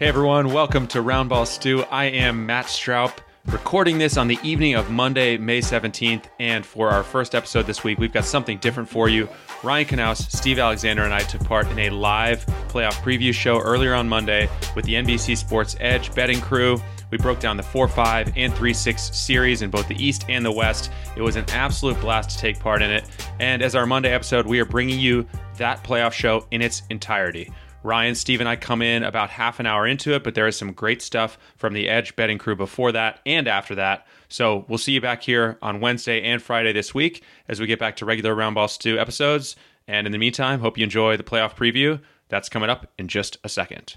[0.00, 1.82] Hey everyone, welcome to Roundball Stew.
[1.90, 6.24] I am Matt Stroup, recording this on the evening of Monday, May 17th.
[6.38, 9.28] And for our first episode this week, we've got something different for you.
[9.62, 13.92] Ryan Knaus, Steve Alexander, and I took part in a live playoff preview show earlier
[13.92, 16.80] on Monday with the NBC Sports Edge betting crew.
[17.10, 20.42] We broke down the 4 5 and 3 6 series in both the East and
[20.42, 20.90] the West.
[21.14, 23.04] It was an absolute blast to take part in it.
[23.38, 25.26] And as our Monday episode, we are bringing you
[25.58, 27.52] that playoff show in its entirety.
[27.82, 30.56] Ryan, Steve, and I come in about half an hour into it, but there is
[30.56, 34.06] some great stuff from the Edge betting crew before that and after that.
[34.28, 37.78] So we'll see you back here on Wednesday and Friday this week as we get
[37.78, 39.56] back to regular Roundball Stew episodes.
[39.88, 42.00] And in the meantime, hope you enjoy the playoff preview.
[42.28, 43.96] That's coming up in just a second.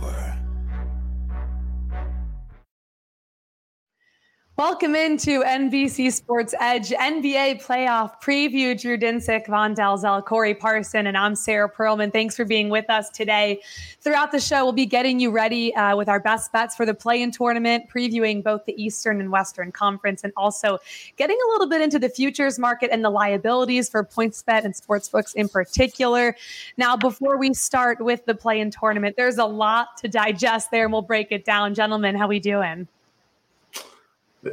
[4.61, 8.79] Welcome into NBC Sports Edge NBA playoff preview.
[8.79, 12.13] Drew Dinsick, Vaughn Dalzell, Corey Parson, and I'm Sarah Perlman.
[12.13, 13.59] Thanks for being with us today.
[14.01, 16.93] Throughout the show, we'll be getting you ready uh, with our best bets for the
[16.93, 20.77] play-in tournament, previewing both the Eastern and Western Conference, and also
[21.17, 25.33] getting a little bit into the futures market and the liabilities for PointsBet and sportsbooks
[25.33, 26.35] in particular.
[26.77, 30.93] Now, before we start with the play-in tournament, there's a lot to digest there, and
[30.93, 31.73] we'll break it down.
[31.73, 32.87] Gentlemen, how we doing?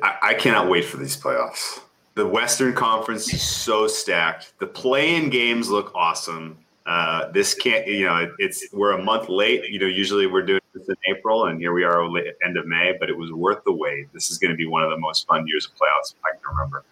[0.02, 1.80] I, I cannot wait for these playoffs.
[2.14, 4.52] The Western Conference is so stacked.
[4.58, 6.58] The play-in games look awesome.
[6.84, 9.70] Uh, this can't, you know, it, it's we're a month late.
[9.70, 12.66] You know, usually we're doing this in April, and here we are at end of
[12.66, 12.96] May.
[12.98, 14.12] But it was worth the wait.
[14.12, 16.56] This is going to be one of the most fun years of playoffs I can
[16.56, 16.84] remember.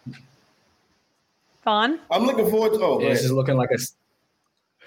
[1.62, 1.99] Fun.
[2.11, 2.85] I'm looking forward to.
[2.85, 3.79] Oh, yeah, this is looking like a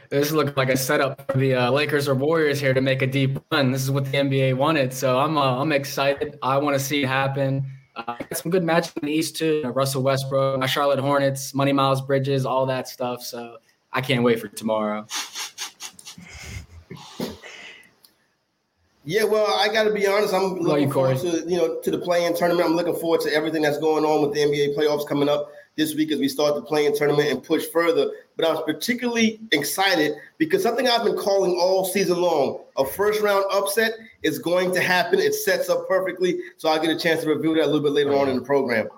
[0.09, 3.02] this is looking like a setup for the uh, Lakers or Warriors here to make
[3.02, 3.72] a deep run.
[3.72, 6.40] This is what the NBA wanted, so I'm uh, I'm excited.
[6.42, 7.66] I want to see it happen.
[7.95, 9.55] Uh, some good matches in the East too.
[9.55, 13.22] You know, Russell Westbrook, my Charlotte Hornets, Money Miles Bridges, all that stuff.
[13.23, 13.57] So
[13.91, 15.05] I can't wait for tomorrow.
[19.05, 20.33] Yeah, well, I got to be honest.
[20.33, 22.67] I'm looking you, forward to you know to the play-in tournament.
[22.69, 25.95] I'm looking forward to everything that's going on with the NBA playoffs coming up this
[25.95, 28.12] week as we start the play-in tournament and push further.
[28.35, 33.45] But I was particularly excited because something I've been calling all season long: a first-round
[33.51, 35.19] upset is going to happen.
[35.19, 37.94] It sets up perfectly, so I'll get a chance to review that a little bit
[37.94, 38.89] later on in the program.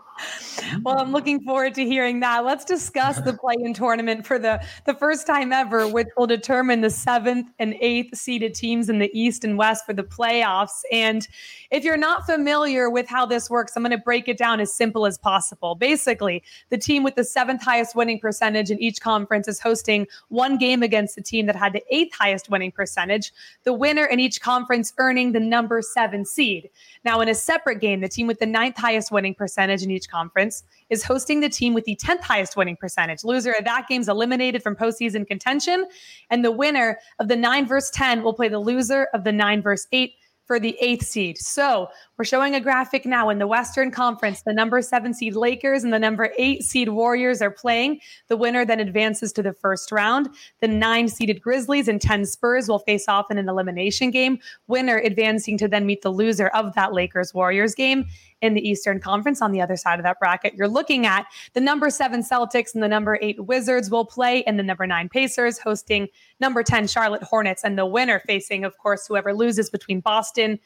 [0.83, 2.45] Well, I'm looking forward to hearing that.
[2.45, 6.91] Let's discuss the play-in tournament for the, the first time ever, which will determine the
[6.91, 10.81] seventh and eighth seeded teams in the East and West for the playoffs.
[10.91, 11.27] And
[11.71, 14.75] if you're not familiar with how this works, I'm going to break it down as
[14.75, 15.73] simple as possible.
[15.73, 20.57] Basically, the team with the seventh highest winning percentage in each conference is hosting one
[20.57, 23.31] game against the team that had the eighth highest winning percentage.
[23.63, 26.69] The winner in each conference earning the number seven seed.
[27.05, 30.09] Now, in a separate game, the team with the ninth highest winning percentage in each
[30.09, 33.23] conference is hosting the team with the 10th highest winning percentage.
[33.23, 35.85] Loser of that game is eliminated from postseason contention.
[36.29, 39.61] And the winner of the 9 versus 10 will play the loser of the 9
[39.61, 40.13] versus 8
[40.51, 41.37] for the eighth seed.
[41.37, 41.87] So
[42.17, 44.41] we're showing a graphic now in the Western Conference.
[44.41, 48.01] The number seven seed Lakers and the number eight seed Warriors are playing.
[48.27, 50.27] The winner then advances to the first round.
[50.59, 54.39] The nine seeded Grizzlies and 10 Spurs will face off in an elimination game.
[54.67, 58.05] Winner advancing to then meet the loser of that Lakers Warriors game
[58.41, 60.53] in the Eastern Conference on the other side of that bracket.
[60.55, 64.57] You're looking at the number seven Celtics and the number eight Wizards will play, and
[64.57, 66.07] the number nine Pacers hosting
[66.39, 70.59] number 10 Charlotte Hornets, and the winner facing, of course, whoever loses between Boston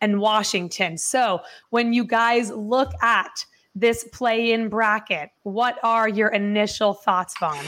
[0.00, 0.98] and Washington.
[0.98, 1.40] So
[1.70, 3.44] when you guys look at
[3.74, 7.64] this play in bracket, what are your initial thoughts, Vaughn?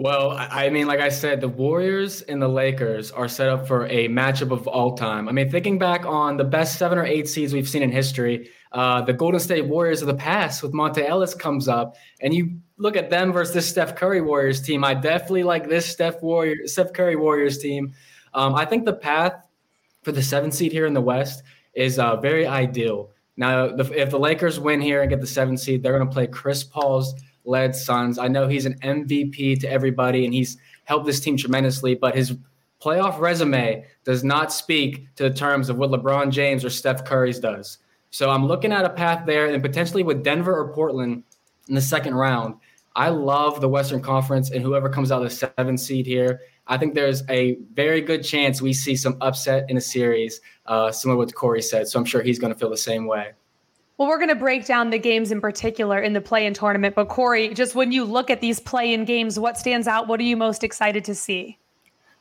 [0.00, 3.84] Well, I mean, like I said, the Warriors and the Lakers are set up for
[3.88, 5.28] a matchup of all time.
[5.28, 8.48] I mean, thinking back on the best seven or eight seeds we've seen in history,
[8.72, 12.60] uh, the Golden State Warriors of the past with Monta Ellis comes up, and you
[12.78, 14.84] look at them versus this Steph Curry Warriors team.
[14.84, 17.92] I definitely like this Steph Warrior, Steph Curry Warriors team.
[18.32, 19.34] Um, I think the path
[20.02, 21.42] for the seven seed here in the West
[21.74, 23.10] is uh, very ideal.
[23.36, 26.26] Now, if the Lakers win here and get the seven seed, they're going to play
[26.26, 27.14] Chris Paul's
[27.44, 28.18] led Suns.
[28.18, 32.36] I know he's an MVP to everybody and he's helped this team tremendously, but his
[32.80, 37.38] playoff resume does not speak to the terms of what LeBron James or Steph Curry's
[37.38, 37.78] does.
[38.10, 41.22] So I'm looking at a path there and potentially with Denver or Portland
[41.68, 42.56] in the second round.
[42.96, 46.40] I love the Western Conference and whoever comes out of the seven seed here.
[46.66, 50.90] I think there's a very good chance we see some upset in a series, uh,
[50.90, 51.88] similar to what Corey said.
[51.88, 53.32] So I'm sure he's going to feel the same way.
[54.00, 56.94] Well, we're going to break down the games in particular in the play in tournament.
[56.94, 60.08] But Corey, just when you look at these play in games, what stands out?
[60.08, 61.58] What are you most excited to see?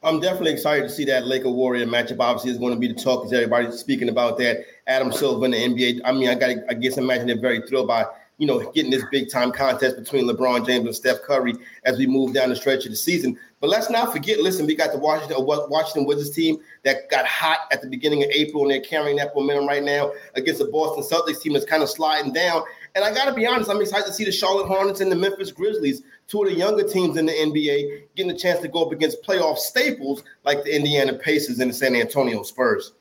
[0.03, 2.19] I'm definitely excited to see that Laker Warrior matchup.
[2.19, 4.65] Obviously, is going to be the talk because everybody's speaking about that.
[4.87, 6.01] Adam Silver in the NBA.
[6.03, 8.05] I mean, I got I guess imagine they're very thrilled by
[8.39, 11.53] you know getting this big time contest between LeBron James and Steph Curry
[11.83, 13.38] as we move down the stretch of the season.
[13.59, 14.39] But let's not forget.
[14.39, 18.24] Listen, we got the Washington uh, Washington Wizards team that got hot at the beginning
[18.24, 21.65] of April, and they're carrying that momentum right now against the Boston Celtics team that's
[21.65, 22.63] kind of sliding down.
[22.95, 25.15] And I got to be honest, I'm excited to see the Charlotte Hornets and the
[25.15, 28.86] Memphis Grizzlies, two of the younger teams in the NBA, getting a chance to go
[28.86, 32.94] up against playoff staples like the Indiana Pacers and the San Antonio Spurs.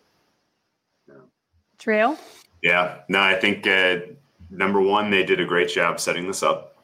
[1.78, 2.18] Trail.
[2.62, 3.98] Yeah, no, I think uh,
[4.50, 6.76] number one, they did a great job setting this up.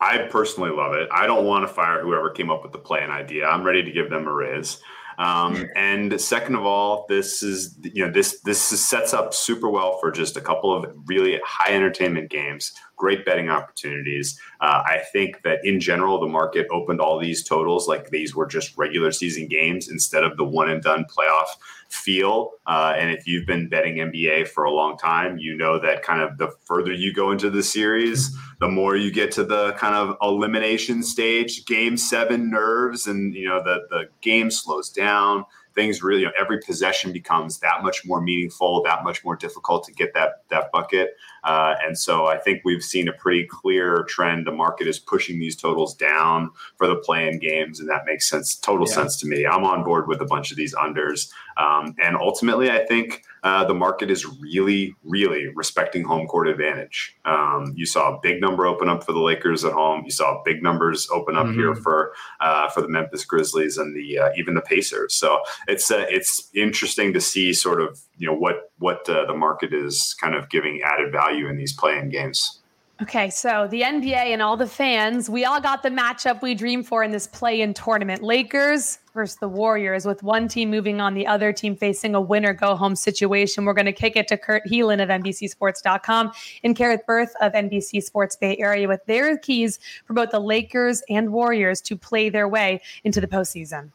[0.00, 1.08] I personally love it.
[1.12, 3.46] I don't want to fire whoever came up with the plan idea.
[3.46, 4.82] I'm ready to give them a raise.
[5.18, 9.98] Um, and second of all, this is you know this this sets up super well
[9.98, 14.38] for just a couple of really high entertainment games, great betting opportunities.
[14.60, 18.46] Uh, I think that in general, the market opened all these totals like these were
[18.46, 21.48] just regular season games instead of the one and done playoff
[21.94, 22.52] feel.
[22.66, 26.20] Uh, and if you've been betting NBA for a long time, you know that kind
[26.20, 29.94] of the further you go into the series, the more you get to the kind
[29.94, 35.44] of elimination stage, game seven nerves, and you know the the game slows down.
[35.74, 39.84] Things really you know, every possession becomes that much more meaningful that much more difficult
[39.84, 44.04] to get that that bucket uh, and so i think we've seen a pretty clear
[44.08, 48.28] trend the market is pushing these totals down for the play-in games and that makes
[48.28, 48.94] sense total yeah.
[48.94, 52.70] sense to me i'm on board with a bunch of these unders um, and ultimately
[52.70, 57.14] i think uh, the market is really, really respecting home court advantage.
[57.26, 60.02] Um, you saw a big number open up for the Lakers at home.
[60.02, 61.58] You saw big numbers open up mm-hmm.
[61.58, 65.14] here for uh, for the Memphis Grizzlies and the uh, even the Pacers.
[65.14, 69.34] So it's uh, it's interesting to see sort of you know what what uh, the
[69.34, 72.60] market is kind of giving added value in these play-in games.
[73.02, 76.84] Okay, so the NBA and all the fans, we all got the matchup we dream
[76.84, 78.22] for in this play in tournament.
[78.22, 82.52] Lakers versus the Warriors, with one team moving on, the other team facing a winner
[82.52, 83.64] go home situation.
[83.64, 86.30] We're going to kick it to Kurt Helin of NBCSports.com
[86.62, 91.02] and Kerith Burke of NBC Sports Bay Area with their keys for both the Lakers
[91.10, 93.90] and Warriors to play their way into the postseason.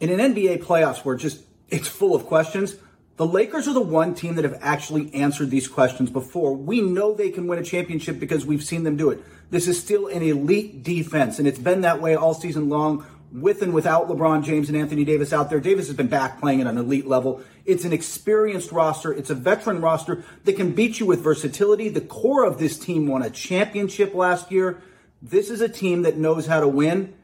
[0.00, 2.76] In an NBA playoffs where just it's full of questions,
[3.16, 6.54] the Lakers are the one team that have actually answered these questions before.
[6.54, 9.22] We know they can win a championship because we've seen them do it.
[9.50, 13.62] This is still an elite defense, and it's been that way all season long with
[13.62, 15.60] and without LeBron James and Anthony Davis out there.
[15.60, 17.42] Davis has been back playing at an elite level.
[17.64, 19.12] It's an experienced roster.
[19.12, 21.88] It's a veteran roster that can beat you with versatility.
[21.88, 24.82] The core of this team won a championship last year.
[25.20, 27.14] This is a team that knows how to win.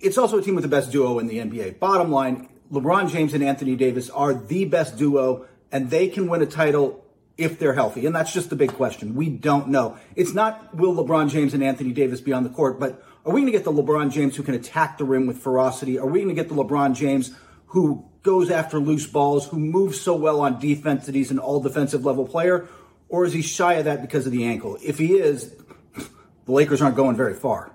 [0.00, 1.78] It's also a team with the best duo in the NBA.
[1.78, 6.42] Bottom line, LeBron James and Anthony Davis are the best duo, and they can win
[6.42, 7.04] a title
[7.36, 8.06] if they're healthy.
[8.06, 9.14] And that's just the big question.
[9.14, 9.96] We don't know.
[10.16, 13.40] It's not will LeBron James and Anthony Davis be on the court, but are we
[13.40, 15.98] going to get the LeBron James who can attack the rim with ferocity?
[15.98, 17.32] Are we going to get the LeBron James
[17.66, 21.60] who goes after loose balls, who moves so well on defense that he's an all
[21.60, 22.68] defensive level player?
[23.08, 24.78] Or is he shy of that because of the ankle?
[24.82, 25.54] If he is,
[26.46, 27.72] the Lakers aren't going very far.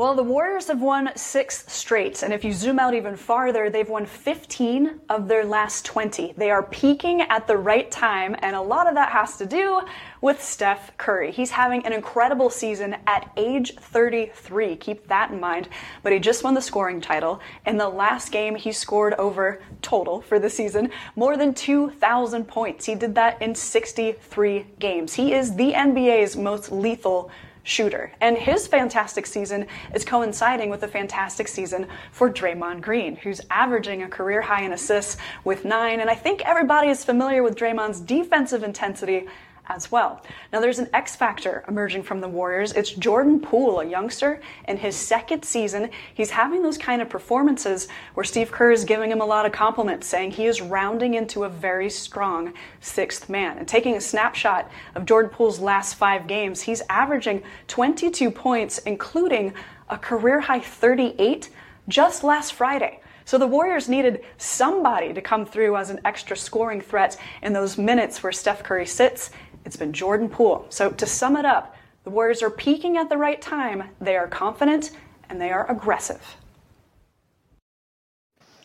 [0.00, 3.86] Well, the Warriors have won six straight, and if you zoom out even farther, they've
[3.86, 6.32] won 15 of their last 20.
[6.38, 9.82] They are peaking at the right time, and a lot of that has to do
[10.22, 11.30] with Steph Curry.
[11.30, 14.76] He's having an incredible season at age 33.
[14.76, 15.68] Keep that in mind.
[16.02, 17.38] But he just won the scoring title.
[17.66, 22.86] In the last game, he scored over total for the season more than 2,000 points.
[22.86, 25.12] He did that in 63 games.
[25.12, 27.30] He is the NBA's most lethal
[27.62, 28.12] shooter.
[28.20, 34.02] And his fantastic season is coinciding with a fantastic season for Draymond Green, who's averaging
[34.02, 36.00] a career high in assists with nine.
[36.00, 39.26] And I think everybody is familiar with Draymond's defensive intensity
[39.68, 40.22] as well.
[40.52, 42.72] Now, there's an X factor emerging from the Warriors.
[42.72, 45.90] It's Jordan Poole, a youngster in his second season.
[46.14, 49.52] He's having those kind of performances where Steve Kerr is giving him a lot of
[49.52, 53.58] compliments, saying he is rounding into a very strong sixth man.
[53.58, 59.54] And taking a snapshot of Jordan Poole's last five games, he's averaging 22 points, including
[59.88, 61.50] a career high 38
[61.88, 63.00] just last Friday.
[63.24, 67.78] So the Warriors needed somebody to come through as an extra scoring threat in those
[67.78, 69.30] minutes where Steph Curry sits
[69.64, 70.66] it's been Jordan Poole.
[70.70, 73.84] So to sum it up, the Warriors are peaking at the right time.
[74.00, 74.92] They are confident
[75.28, 76.36] and they are aggressive.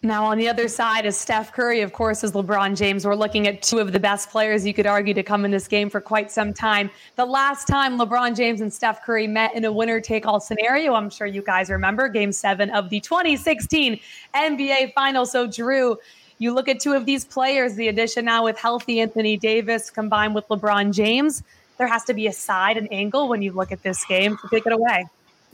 [0.05, 3.07] Now, on the other side is Steph Curry, of course, is LeBron James.
[3.07, 5.67] We're looking at two of the best players you could argue to come in this
[5.67, 6.91] game for quite some time.
[7.15, 10.93] The last time LeBron James and Steph Curry met in a winner take all scenario,
[10.93, 13.99] I'm sure you guys remember, game seven of the 2016
[14.35, 15.31] NBA Finals.
[15.31, 15.97] So, Drew,
[16.37, 20.35] you look at two of these players, the addition now with healthy Anthony Davis combined
[20.35, 21.43] with LeBron James.
[21.77, 24.37] There has to be a side, an angle when you look at this game.
[24.37, 25.05] to take it away.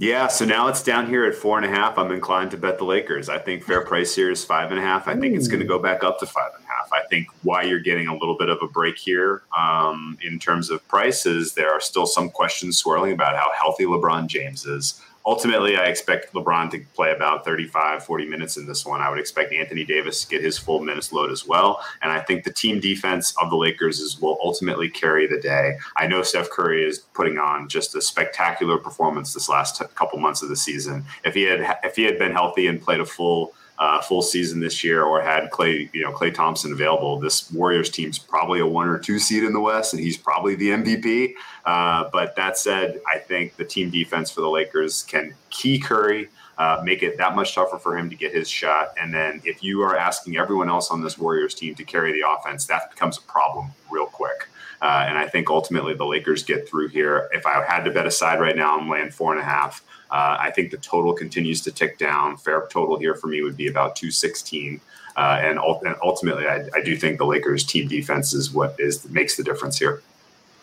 [0.02, 1.96] Yeah, so now it's down here at four and a half.
[2.00, 3.30] I'm inclined to bet the Lakers.
[3.30, 5.08] I think fair price here is five and a half.
[5.08, 6.92] I think it's going to go back up to five and a half.
[6.92, 10.72] I think why you're getting a little bit of a break here um, in terms
[10.72, 15.78] of prices, there are still some questions swirling about how healthy LeBron James is ultimately,
[15.78, 19.02] I expect LeBron to play about 35, 40 minutes in this one.
[19.02, 21.82] I would expect Anthony Davis to get his full minutes load as well.
[22.02, 25.78] And I think the team defense of the Lakers is, will ultimately carry the day.
[25.98, 30.20] I know Steph Curry is putting on just a spectacular performance this last t- couple
[30.20, 31.06] months of the season.
[31.24, 34.60] If he had if he had been healthy and played a full uh, full season
[34.60, 38.66] this year or had Clay, you know, Klay Thompson available, this Warriors team's probably a
[38.66, 41.34] one or two seed in the West, and he's probably the MVP.
[41.66, 46.30] Uh, but that said, I think the team defense for the Lakers can key Curry.
[46.60, 48.94] Uh, make it that much tougher for him to get his shot.
[49.02, 52.24] And then if you are asking everyone else on this Warriors team to carry the
[52.30, 54.48] offense, that becomes a problem real quick.
[54.80, 57.30] Uh, and I think ultimately the Lakers get through here.
[57.34, 59.84] If I had to bet a side right now, I'm laying four and a half.
[60.12, 62.36] Uh, I think the total continues to tick down.
[62.38, 64.82] Fair total here for me would be about 216.
[65.16, 69.10] Uh, and, and, ultimately, I, I, do think the Lakers' team defense is what is
[69.10, 70.02] makes the difference here.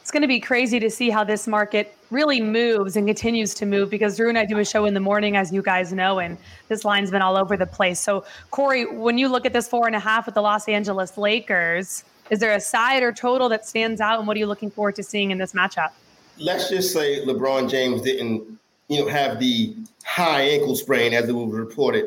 [0.00, 3.66] It's going to be crazy to see how this market really moves and continues to
[3.66, 6.18] move because Drew and I do a show in the morning, as you guys know,
[6.18, 6.38] and
[6.68, 8.00] this line's been all over the place.
[8.00, 11.18] So, Corey, when you look at this four and a half with the Los Angeles
[11.18, 14.70] Lakers, is there a side or total that stands out, and what are you looking
[14.70, 15.90] forward to seeing in this matchup?
[16.38, 21.32] Let's just say LeBron James didn't you know, have the high ankle sprain as it
[21.32, 22.06] was reported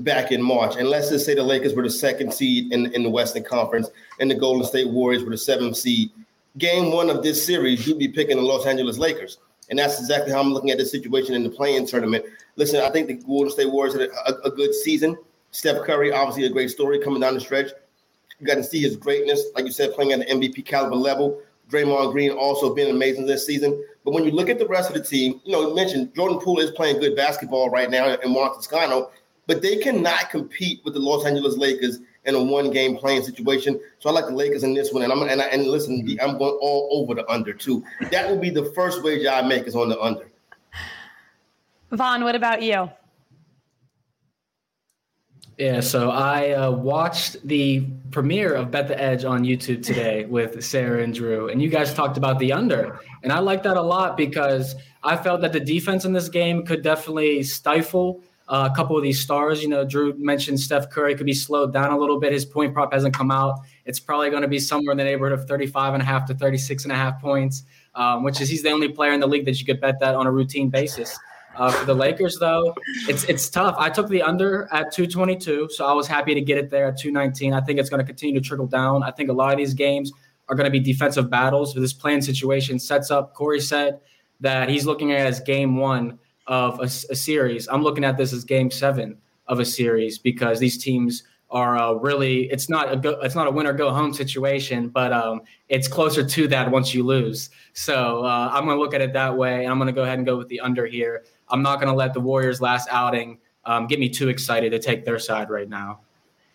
[0.00, 0.76] back in March.
[0.76, 3.88] And let's just say the Lakers were the second seed in, in the Western Conference
[4.20, 6.10] and the Golden State Warriors were the seventh seed.
[6.58, 9.38] Game one of this series, you'd be picking the Los Angeles Lakers.
[9.68, 12.24] And that's exactly how I'm looking at the situation in the play-in tournament.
[12.56, 15.16] Listen, I think the Golden State Warriors had a, a, a good season.
[15.50, 17.70] Steph Curry, obviously a great story coming down the stretch.
[18.38, 21.40] You got to see his greatness, like you said, playing at the MVP caliber level.
[21.70, 23.82] Draymond Green also been amazing this season.
[24.06, 26.38] But when you look at the rest of the team, you know, you mentioned Jordan
[26.38, 29.10] Poole is playing good basketball right now and Juan Toscano,
[29.48, 33.80] but they cannot compete with the Los Angeles Lakers in a one game playing situation.
[33.98, 35.02] So I like the Lakers in this one.
[35.02, 37.82] And I'm and, I, and listen, I'm going all over the under too.
[38.12, 40.30] That will be the first wager I make is on the under.
[41.90, 42.88] Vaughn, what about you?
[45.58, 50.62] Yeah, so I uh, watched the premiere of Bet the Edge on YouTube today with
[50.62, 53.00] Sarah and Drew, and you guys talked about the under.
[53.22, 56.66] And I like that a lot because I felt that the defense in this game
[56.66, 59.62] could definitely stifle uh, a couple of these stars.
[59.62, 62.32] You know, Drew mentioned Steph Curry could be slowed down a little bit.
[62.32, 63.60] His point prop hasn't come out.
[63.86, 66.34] It's probably going to be somewhere in the neighborhood of 35 and a half to
[66.34, 67.62] 36 and a half points,
[67.94, 70.14] um, which is he's the only player in the league that you could bet that
[70.14, 71.18] on a routine basis.
[71.56, 72.74] Uh, for the Lakers, though,
[73.08, 73.74] it's it's tough.
[73.78, 76.98] I took the under at 222, so I was happy to get it there at
[76.98, 77.54] 219.
[77.54, 79.02] I think it's going to continue to trickle down.
[79.02, 80.12] I think a lot of these games
[80.48, 81.74] are going to be defensive battles.
[81.74, 83.34] This playing situation sets up.
[83.34, 84.00] Corey said
[84.40, 87.68] that he's looking at as game one of a, a series.
[87.68, 91.92] I'm looking at this as game seven of a series because these teams are uh,
[91.92, 95.42] really it's not a go, it's not a win or go home situation, but um,
[95.68, 97.50] it's closer to that once you lose.
[97.72, 100.02] So uh, I'm going to look at it that way, and I'm going to go
[100.02, 101.24] ahead and go with the under here.
[101.48, 104.78] I'm not going to let the Warriors' last outing um, get me too excited to
[104.78, 106.00] take their side right now.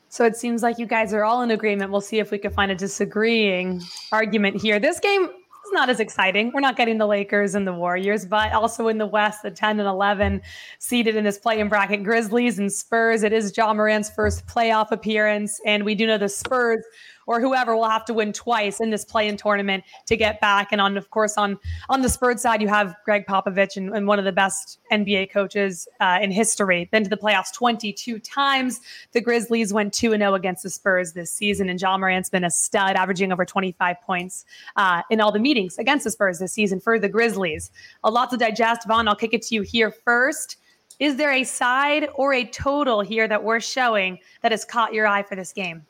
[0.09, 1.89] So it seems like you guys are all in agreement.
[1.89, 3.81] We'll see if we can find a disagreeing
[4.11, 4.77] argument here.
[4.77, 6.51] This game is not as exciting.
[6.53, 9.79] We're not getting the Lakers and the Warriors, but also in the West, the 10
[9.79, 10.41] and 11
[10.79, 13.23] seated in this play in bracket, Grizzlies and Spurs.
[13.23, 15.61] It is Ja Morant's first playoff appearance.
[15.65, 16.83] And we do know the Spurs
[17.27, 20.71] or whoever will have to win twice in this play-in tournament to get back.
[20.71, 21.57] And on, of course, on
[21.89, 25.31] on the Spurs side, you have Gregg Popovich and, and one of the best NBA
[25.31, 26.89] coaches uh, in history.
[26.91, 28.79] Been to the playoffs 22 times.
[29.11, 32.51] The Grizzlies went 2 0 against the Spurs this season, and Ja Morant's been a
[32.51, 36.79] stud, averaging over 25 points uh, in all the meetings against the Spurs this season
[36.79, 37.71] for the Grizzlies.
[38.03, 38.87] A lot to digest.
[38.87, 40.57] Vaughn, I'll kick it to you here first.
[40.99, 45.07] Is there a side or a total here that we're showing that has caught your
[45.07, 45.83] eye for this game?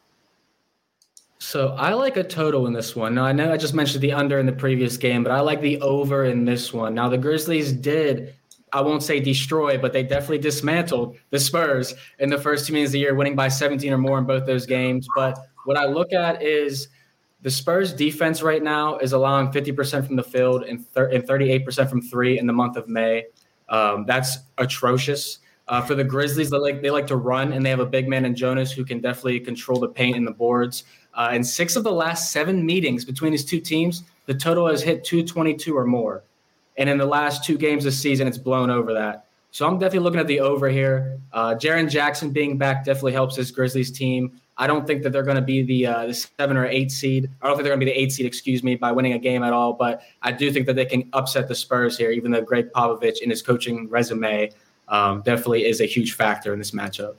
[1.41, 3.15] So I like a total in this one.
[3.15, 5.59] Now I know I just mentioned the under in the previous game, but I like
[5.59, 6.93] the over in this one.
[6.93, 8.35] Now the Grizzlies did,
[8.73, 12.89] I won't say destroy, but they definitely dismantled the Spurs in the first two meetings
[12.89, 15.07] of the year, winning by 17 or more in both those games.
[15.15, 16.89] But what I look at is
[17.41, 21.89] the Spurs defense right now is allowing 50% from the field and, thir- and 38%
[21.89, 23.25] from three in the month of May.
[23.67, 25.39] Um, that's atrocious.
[25.67, 28.09] Uh, for the Grizzlies, they like they like to run, and they have a big
[28.09, 30.83] man in Jonas who can definitely control the paint and the boards.
[31.13, 34.81] Uh, in six of the last seven meetings between these two teams, the total has
[34.81, 36.23] hit 222 or more.
[36.77, 39.25] And in the last two games this season, it's blown over that.
[39.51, 41.19] So I'm definitely looking at the over here.
[41.33, 44.39] Uh, Jaren Jackson being back definitely helps this Grizzlies team.
[44.57, 47.29] I don't think that they're going to be the, uh, the seven or eight seed.
[47.41, 49.19] I don't think they're going to be the eight seed, excuse me, by winning a
[49.19, 49.73] game at all.
[49.73, 53.21] But I do think that they can upset the Spurs here, even though Gregg Popovich
[53.21, 54.51] in his coaching resume
[54.87, 57.15] um, definitely is a huge factor in this matchup.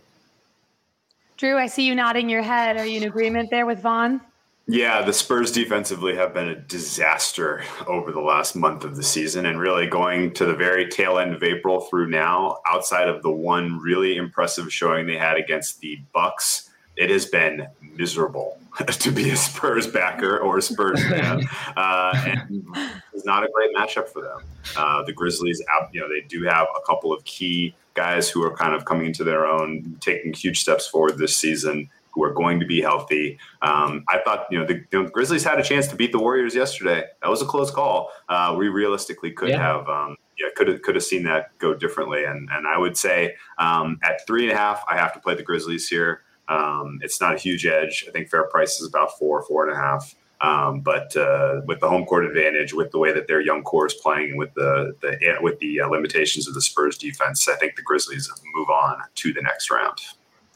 [1.42, 2.76] Drew, I see you nodding your head.
[2.76, 4.20] Are you in agreement there with Vaughn?
[4.68, 9.46] Yeah, the Spurs defensively have been a disaster over the last month of the season
[9.46, 13.30] and really going to the very tail end of April through now, outside of the
[13.32, 19.30] one really impressive showing they had against the Bucks, it has been miserable to be
[19.30, 21.42] a Spurs backer or a Spurs fan.
[21.76, 22.64] uh, and
[23.12, 24.42] it's not a great matchup for them.
[24.76, 25.60] Uh, the Grizzlies,
[25.92, 29.06] you know, they do have a couple of key guys who are kind of coming
[29.06, 33.38] into their own, taking huge steps forward this season, who are going to be healthy.
[33.62, 36.54] Um, I thought, you know, the, the, Grizzlies had a chance to beat the Warriors
[36.54, 37.04] yesterday.
[37.22, 38.10] That was a close call.
[38.28, 39.58] Uh, we realistically could yeah.
[39.58, 42.24] have, um, yeah, could have could have seen that go differently.
[42.24, 45.34] And and I would say um, at three and a half, I have to play
[45.34, 46.22] the Grizzlies here.
[46.48, 48.04] Um, it's not a huge edge.
[48.08, 50.14] I think fair price is about four, four and a half.
[50.42, 53.86] Um, but uh, with the home court advantage, with the way that their young core
[53.86, 57.54] is playing, and with the, the with the uh, limitations of the Spurs defense, I
[57.56, 59.98] think the Grizzlies move on to the next round.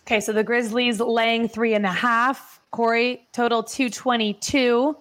[0.04, 2.60] Okay, so the Grizzlies laying three and a half.
[2.72, 4.96] Corey, total two twenty two.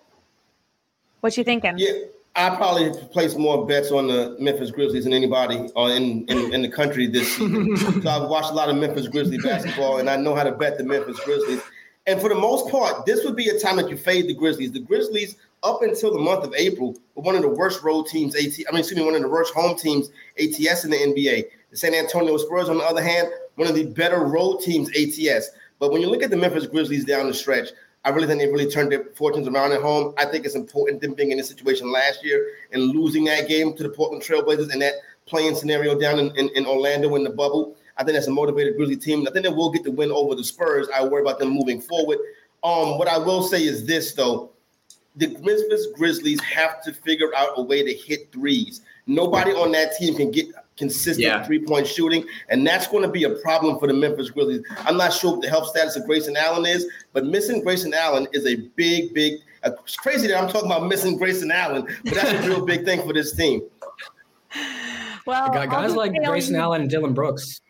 [1.21, 1.73] What you thinking?
[1.77, 1.91] Yeah,
[2.35, 6.61] I probably place more bets on the Memphis Grizzlies than anybody uh, in, in, in
[6.61, 7.75] the country this season.
[8.03, 10.77] so I've watched a lot of Memphis Grizzlies basketball, and I know how to bet
[10.77, 11.61] the Memphis Grizzlies.
[12.07, 14.71] And for the most part, this would be a time that you fade the Grizzlies.
[14.71, 18.35] The Grizzlies, up until the month of April, were one of the worst road teams.
[18.35, 21.45] AT, I mean, excuse me, one of the worst home teams ATS in the NBA.
[21.71, 25.49] The San Antonio Spurs, on the other hand, one of the better road teams ATS.
[25.79, 27.69] But when you look at the Memphis Grizzlies down the stretch,
[28.05, 30.13] I really think they really turned their fortunes around at home.
[30.17, 33.75] I think it's important them being in this situation last year and losing that game
[33.75, 34.93] to the Portland Trailblazers and that
[35.25, 37.75] playing scenario down in, in, in Orlando in the bubble.
[37.97, 39.25] I think that's a motivated Grizzly team.
[39.27, 40.87] I think they will get the win over the Spurs.
[40.93, 42.17] I worry about them moving forward.
[42.63, 44.51] Um, what I will say is this though.
[45.17, 48.81] The Memphis Grizzlies have to figure out a way to hit threes.
[49.07, 51.41] Nobody on that team can get consistent yeah.
[51.45, 54.61] three point shooting, and that's going to be a problem for the Memphis Grizzlies.
[54.79, 58.27] I'm not sure what the health status of Grayson Allen is, but missing Grayson Allen
[58.33, 59.39] is a big, big.
[59.63, 62.83] Uh, it's crazy that I'm talking about missing Grayson Allen, but that's a real big
[62.83, 63.61] thing for this team.
[65.25, 67.61] Well, guys like Grayson Allen and Dillon Brooks.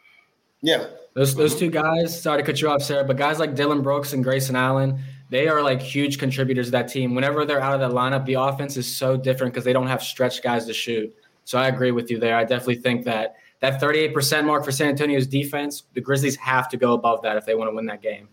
[0.65, 0.87] Yeah.
[1.13, 4.13] Those those two guys, sorry to cut you off, Sarah, but guys like Dillon Brooks
[4.13, 4.99] and Grayson Allen,
[5.29, 7.13] they are like huge contributors to that team.
[7.13, 10.01] Whenever they're out of that lineup, the offense is so different because they don't have
[10.01, 11.15] stretch guys to shoot.
[11.45, 12.35] So I agree with you there.
[12.35, 16.77] I definitely think that that 38% mark for San Antonio's defense, the Grizzlies have to
[16.77, 18.27] go above that if they want to win that game.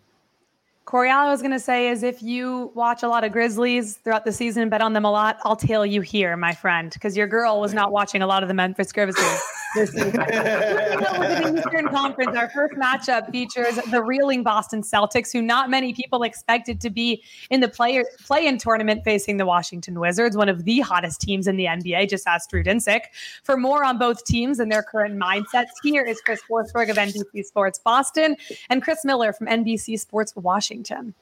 [0.86, 3.98] Corey, all I was going to say is if you watch a lot of Grizzlies
[3.98, 7.16] throughout the season, bet on them a lot, I'll tail you here, my friend, because
[7.16, 9.40] your girl was not watching a lot of the Memphis Grizzlies.
[9.74, 10.12] This season.
[10.12, 16.22] the Eastern Conference, our first matchup features the reeling Boston Celtics, who not many people
[16.22, 20.80] expected to be in the player play-in tournament facing the Washington Wizards, one of the
[20.80, 22.08] hottest teams in the NBA.
[22.08, 23.02] Just asked Drew Dinsick.
[23.44, 27.44] For more on both teams and their current mindsets, here is Chris Forsberg of NBC
[27.44, 28.36] Sports Boston
[28.70, 31.14] and Chris Miller from NBC Sports Washington.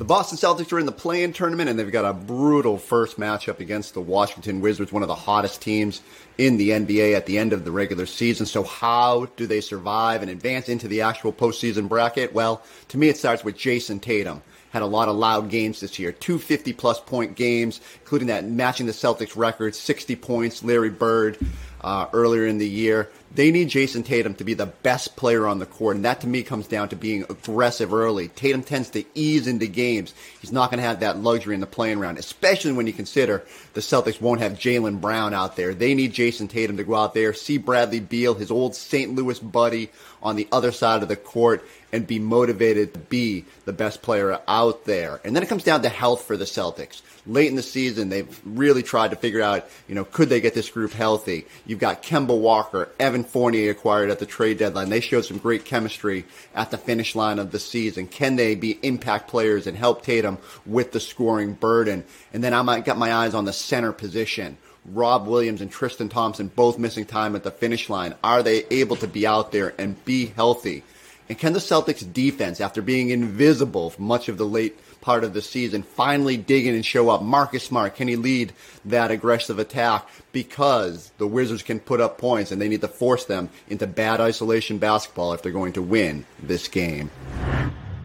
[0.00, 3.60] The Boston Celtics are in the play-in tournament, and they've got a brutal first matchup
[3.60, 6.00] against the Washington Wizards, one of the hottest teams
[6.38, 8.46] in the NBA at the end of the regular season.
[8.46, 12.32] So, how do they survive and advance into the actual postseason bracket?
[12.32, 14.40] Well, to me, it starts with Jayson Tatum.
[14.70, 18.86] Had a lot of loud games this year, 250 plus point games, including that matching
[18.86, 21.36] the Celtics record, 60 points, Larry Bird
[21.82, 23.10] uh, earlier in the year.
[23.32, 26.26] They need Jayson Tatum to be the best player on the court, and that to
[26.26, 28.26] me comes down to being aggressive early.
[28.26, 30.12] Tatum tends to ease into games.
[30.40, 33.44] He's not going to have that luxury in the playing round, especially when you consider
[33.74, 35.74] the Celtics won't have Jaylen Brown out there.
[35.74, 39.14] They need Jayson Tatum to go out there, see Bradley Beal, his old St.
[39.14, 39.90] Louis buddy,
[40.22, 44.40] on the other side of the court, and be motivated to be the best player
[44.48, 45.20] out there.
[45.24, 48.40] And then it comes down to health for the Celtics late in the season, they've
[48.44, 51.46] really tried to figure out, you know, could they get this group healthy?
[51.66, 54.88] You've got Kemba Walker, Evan Fournier acquired at the trade deadline.
[54.88, 58.06] They showed some great chemistry at the finish line of the season.
[58.06, 62.04] Can they be impact players and help Tatum with the scoring burden?
[62.32, 64.56] And then I might got my eyes on the center position.
[64.86, 68.14] Rob Williams and Tristan Thompson both missing time at the finish line.
[68.24, 70.82] Are they able to be out there and be healthy?
[71.28, 75.34] And can the Celtics defense, after being invisible for much of the late part of
[75.34, 77.22] the season, finally dig in and show up.
[77.22, 78.52] Marcus Smart, can he lead
[78.84, 80.08] that aggressive attack?
[80.32, 84.20] Because the Wizards can put up points and they need to force them into bad
[84.20, 87.10] isolation basketball if they're going to win this game.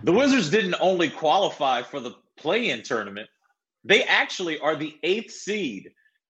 [0.04, 3.30] The Wizards didn't only qualify for the play in tournament,
[3.84, 5.92] they actually are the eighth seed.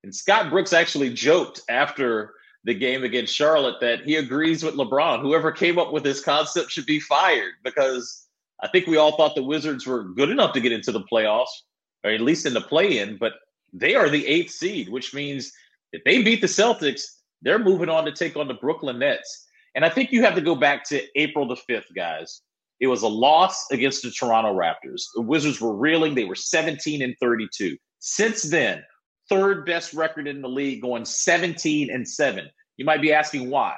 [0.05, 5.23] And Scott Brooks actually joked after the game against Charlotte that he agrees with LeBron.
[5.23, 8.28] Whoever came up with this concept should be fired because
[8.61, 11.47] I think we all thought the Wizards were good enough to get into the playoffs,
[12.05, 13.35] or at least in the play in, but
[13.73, 15.53] they are the eighth seed, which means
[15.93, 17.03] if they beat the Celtics,
[17.43, 19.47] they're moving on to take on the Brooklyn Nets.
[19.75, 22.43] And I think you have to go back to April the 5th, guys.
[22.81, 25.03] It was a loss against the Toronto Raptors.
[25.15, 27.77] The Wizards were reeling, they were 17 and 32.
[27.99, 28.83] Since then,
[29.29, 32.49] third best record in the league, going 17 and 7.
[32.77, 33.75] You might be asking why.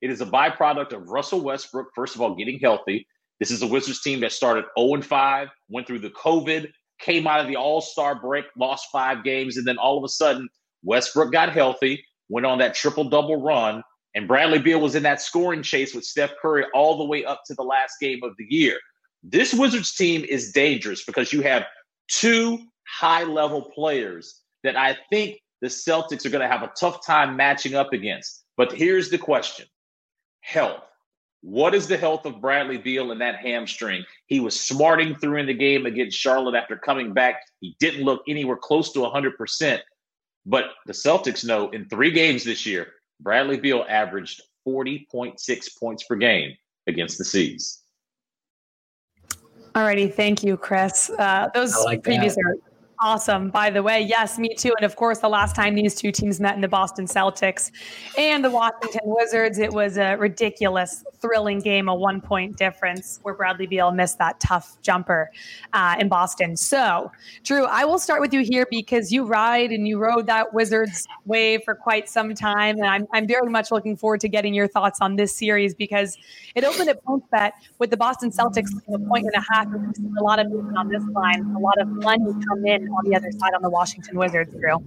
[0.00, 3.06] It is a byproduct of Russell Westbrook, first of all, getting healthy.
[3.40, 7.40] This is a Wizards team that started 0 5, went through the COVID, came out
[7.40, 10.48] of the All Star break, lost five games, and then all of a sudden,
[10.84, 13.82] Westbrook got healthy, went on that triple double run,
[14.14, 17.42] and Bradley Beal was in that scoring chase with Steph Curry all the way up
[17.46, 18.78] to the last game of the year.
[19.22, 21.64] This Wizards team is dangerous because you have
[22.08, 27.04] two high level players that I think the Celtics are going to have a tough
[27.06, 28.44] time matching up against.
[28.56, 29.66] But here's the question
[30.40, 30.82] health.
[31.42, 34.04] What is the health of Bradley Beal and that hamstring?
[34.26, 37.40] He was smarting through in the game against Charlotte after coming back.
[37.60, 39.80] He didn't look anywhere close to 100%.
[40.46, 42.88] But the Celtics know in three games this year,
[43.20, 46.54] Bradley Beal averaged 40.6 points per game
[46.86, 47.80] against the Seas.
[49.74, 51.10] Alrighty, thank you, Chris.
[51.10, 52.44] Uh, those like previews that.
[52.44, 52.69] are
[53.02, 53.48] Awesome.
[53.48, 54.74] By the way, yes, me too.
[54.76, 57.70] And of course, the last time these two teams met in the Boston Celtics
[58.18, 63.32] and the Washington Wizards, it was a ridiculous, thrilling game, a one point difference where
[63.32, 65.30] Bradley Beal missed that tough jumper
[65.72, 66.58] uh, in Boston.
[66.58, 67.10] So,
[67.42, 71.08] Drew, I will start with you here because you ride and you rode that Wizards
[71.24, 72.76] wave for quite some time.
[72.76, 76.18] And I'm, I'm very much looking forward to getting your thoughts on this series because
[76.54, 79.68] it opened at PointsBet with the Boston Celtics a point and a half.
[80.18, 83.16] A lot of movement on this line, a lot of money come in on the
[83.16, 84.78] other side on the Washington Wizards, Drew.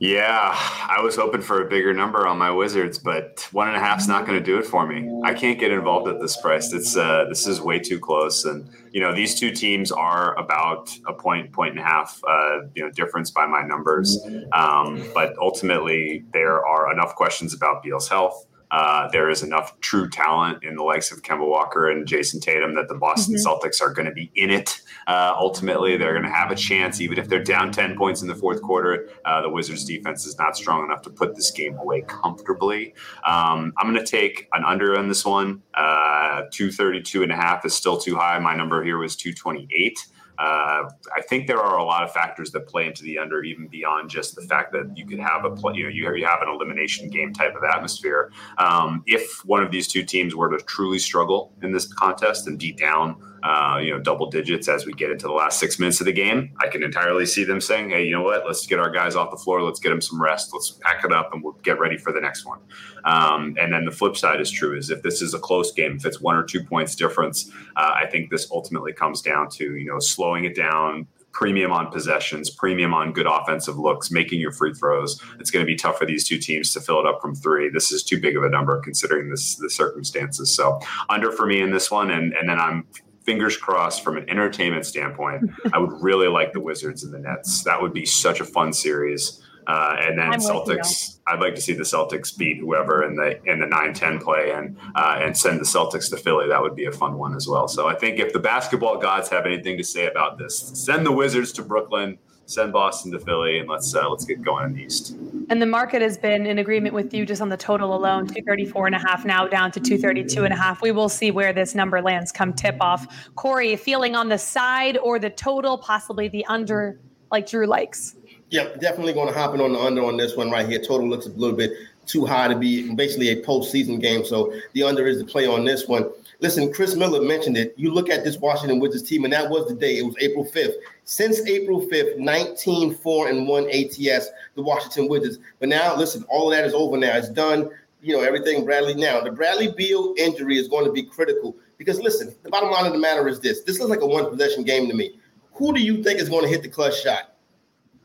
[0.00, 3.80] Yeah, I was hoping for a bigger number on my Wizards, but one and a
[3.80, 5.10] half is not going to do it for me.
[5.24, 6.72] I can't get involved at this price.
[6.72, 10.96] It's uh, this is way too close, and you know these two teams are about
[11.08, 14.24] a point, point and a half, uh, you know, difference by my numbers.
[14.52, 18.46] Um, but ultimately, there are enough questions about Beal's health.
[18.70, 22.74] Uh, there is enough true talent in the likes of Kemba Walker and Jayson Tatum
[22.74, 23.46] that the Boston mm-hmm.
[23.46, 24.80] Celtics are going to be in it.
[25.06, 28.28] Uh, ultimately, they're going to have a chance, even if they're down 10 points in
[28.28, 29.08] the fourth quarter.
[29.24, 32.94] Uh, the Wizards' defense is not strong enough to put this game away comfortably.
[33.26, 35.62] Um, I'm going to take an under on this one.
[35.74, 38.38] Uh, 232 and a half is still too high.
[38.38, 39.98] My number here was 228.
[40.38, 43.66] Uh, I think there are a lot of factors that play into the under, even
[43.66, 46.42] beyond just the fact that you could have a play, you know, you, you have
[46.42, 48.30] an elimination game type of atmosphere.
[48.58, 52.58] Um, if one of these two teams were to truly struggle in this contest and
[52.58, 53.16] be down,
[53.48, 56.12] uh, you know, double digits as we get into the last six minutes of the
[56.12, 56.50] game.
[56.60, 58.46] I can entirely see them saying, "Hey, you know what?
[58.46, 59.62] Let's get our guys off the floor.
[59.62, 60.50] Let's get them some rest.
[60.52, 62.58] Let's pack it up, and we'll get ready for the next one."
[63.06, 65.96] Um, and then the flip side is true: is if this is a close game,
[65.96, 69.76] if it's one or two points difference, uh, I think this ultimately comes down to
[69.76, 74.52] you know slowing it down, premium on possessions, premium on good offensive looks, making your
[74.52, 75.22] free throws.
[75.40, 77.70] It's going to be tough for these two teams to fill it up from three.
[77.70, 80.54] This is too big of a number considering this the circumstances.
[80.54, 82.84] So under for me in this one, and and then I'm
[83.28, 85.50] fingers crossed from an entertainment standpoint.
[85.74, 87.62] I would really like the Wizards and the Nets.
[87.62, 89.42] That would be such a fun series.
[89.66, 91.18] Uh, and then I'm Celtics.
[91.26, 94.78] I'd like to see the Celtics beat whoever in the in the 9-10 play and
[94.94, 96.48] uh, and send the Celtics to Philly.
[96.48, 97.68] That would be a fun one as well.
[97.68, 101.12] So I think if the basketball gods have anything to say about this, send the
[101.12, 102.16] Wizards to Brooklyn
[102.48, 105.14] send Boston to Philly, and let's uh, let's get going in the East.
[105.50, 108.86] And the market has been in agreement with you just on the total alone, 234
[108.86, 110.82] and a half now down to 232 and a half.
[110.82, 113.30] We will see where this number lands come tip off.
[113.36, 116.98] Corey, feeling on the side or the total, possibly the under,
[117.30, 118.16] like Drew likes.
[118.50, 120.80] Yeah, definitely going to hop in on the under on this one right here.
[120.80, 121.72] Total looks a little bit
[122.06, 125.66] too high to be basically a postseason game, so the under is the play on
[125.66, 126.10] this one.
[126.40, 127.74] Listen, Chris Miller mentioned it.
[127.76, 129.98] You look at this Washington Wizards team, and that was the day.
[129.98, 130.74] It was April 5th.
[131.02, 135.38] Since April 5th, 19 4 and 1 ATS, the Washington Wizards.
[135.58, 137.16] But now, listen, all of that is over now.
[137.16, 137.70] It's done.
[138.00, 139.20] You know, everything Bradley now.
[139.20, 142.92] The Bradley Beal injury is going to be critical because, listen, the bottom line of
[142.92, 145.18] the matter is this this looks like a one possession game to me.
[145.54, 147.34] Who do you think is going to hit the clutch shot?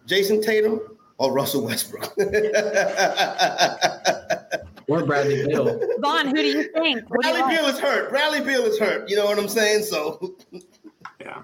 [0.07, 0.81] Jayson Tatum
[1.19, 2.17] or Russell Westbrook?
[4.87, 5.79] or Bradley Beal.
[5.99, 7.07] Vaughn, who do you think?
[7.07, 8.09] Bradley you Beal is hurt.
[8.09, 9.09] Bradley Beal is hurt.
[9.09, 9.83] You know what I'm saying?
[9.83, 10.35] So,
[11.19, 11.43] yeah.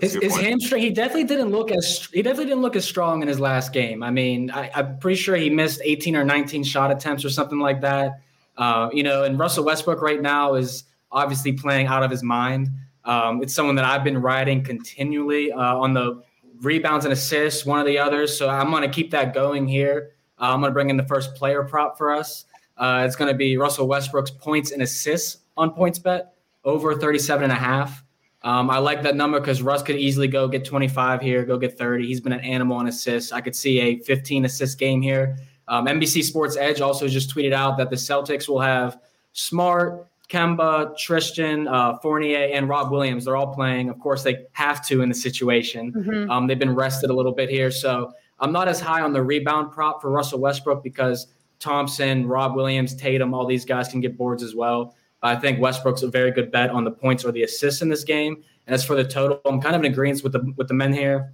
[0.00, 3.28] His, his hamstring, he definitely didn't look as he definitely didn't look as strong in
[3.28, 4.02] his last game.
[4.02, 7.58] I mean, I, am pretty sure he missed 18 or 19 shot attempts or something
[7.58, 8.20] like that.
[8.56, 12.70] Uh, you know, and Russell Westbrook right now is obviously playing out of his mind.
[13.04, 16.22] Um, it's someone that I've been riding continually uh, on the
[16.60, 18.36] rebounds and assists, one of the others.
[18.36, 20.12] So I'm going to keep that going here.
[20.38, 22.46] Uh, I'm going to bring in the first player prop for us.
[22.76, 26.28] Uh, it's going to be Russell Westbrook's points and assists on PointsBet
[26.64, 28.04] over 37 and a half.
[28.42, 31.78] Um, I like that number because Russ could easily go get 25 here, go get
[31.78, 32.06] 30.
[32.06, 33.32] He's been an animal on assists.
[33.32, 35.38] I could see a 15 assist game here.
[35.66, 38.98] Um, NBC Sports Edge also just tweeted out that the Celtics will have
[39.32, 43.24] Smart, Kemba, Tristan, uh, Fournier, and Rob Williams.
[43.24, 43.88] They're all playing.
[43.88, 45.92] Of course, they have to in the situation.
[45.92, 46.30] Mm-hmm.
[46.30, 47.70] Um, they've been rested a little bit here.
[47.70, 51.28] So I'm not as high on the rebound prop for Russell Westbrook because
[51.64, 54.94] Thompson, Rob Williams, Tatum, all these guys can get boards as well.
[55.22, 58.04] I think Westbrook's a very good bet on the points or the assists in this
[58.04, 58.44] game.
[58.66, 60.92] And as for the total, I'm kind of in agreement with the with the men
[60.92, 61.32] here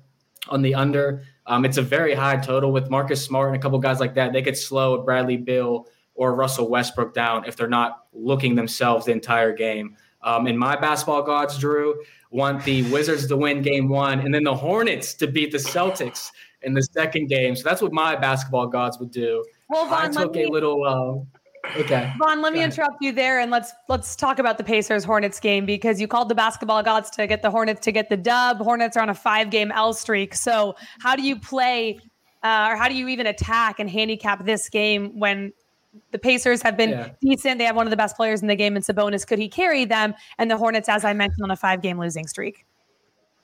[0.48, 1.24] on the under.
[1.46, 4.32] Um, it's a very high total with Marcus Smart and a couple guys like that.
[4.32, 9.12] They could slow Bradley Beal or Russell Westbrook down if they're not looking themselves the
[9.12, 9.96] entire game.
[10.22, 14.44] Um, in my basketball gods, Drew want the Wizards to win game one and then
[14.44, 16.30] the Hornets to beat the Celtics
[16.62, 17.56] in the second game.
[17.56, 19.44] So that's what my basketball gods would do.
[19.70, 20.85] Well, Vaughn, I took me, a little.
[20.85, 25.04] Uh, okay, Vaughn, let me interrupt you there, and let's let's talk about the Pacers
[25.04, 28.16] Hornets game because you called the basketball gods to get the Hornets to get the
[28.16, 28.59] dub.
[28.59, 30.35] Hornets are on a five game L streak.
[30.35, 32.00] So how do you play,
[32.42, 35.52] uh, or how do you even attack and handicap this game when
[36.12, 37.09] the Pacers have been yeah.
[37.20, 37.59] decent.
[37.59, 39.26] They have one of the best players in the game in Sabonis.
[39.26, 40.14] Could he carry them?
[40.38, 42.64] And the Hornets, as I mentioned, on a five game losing streak.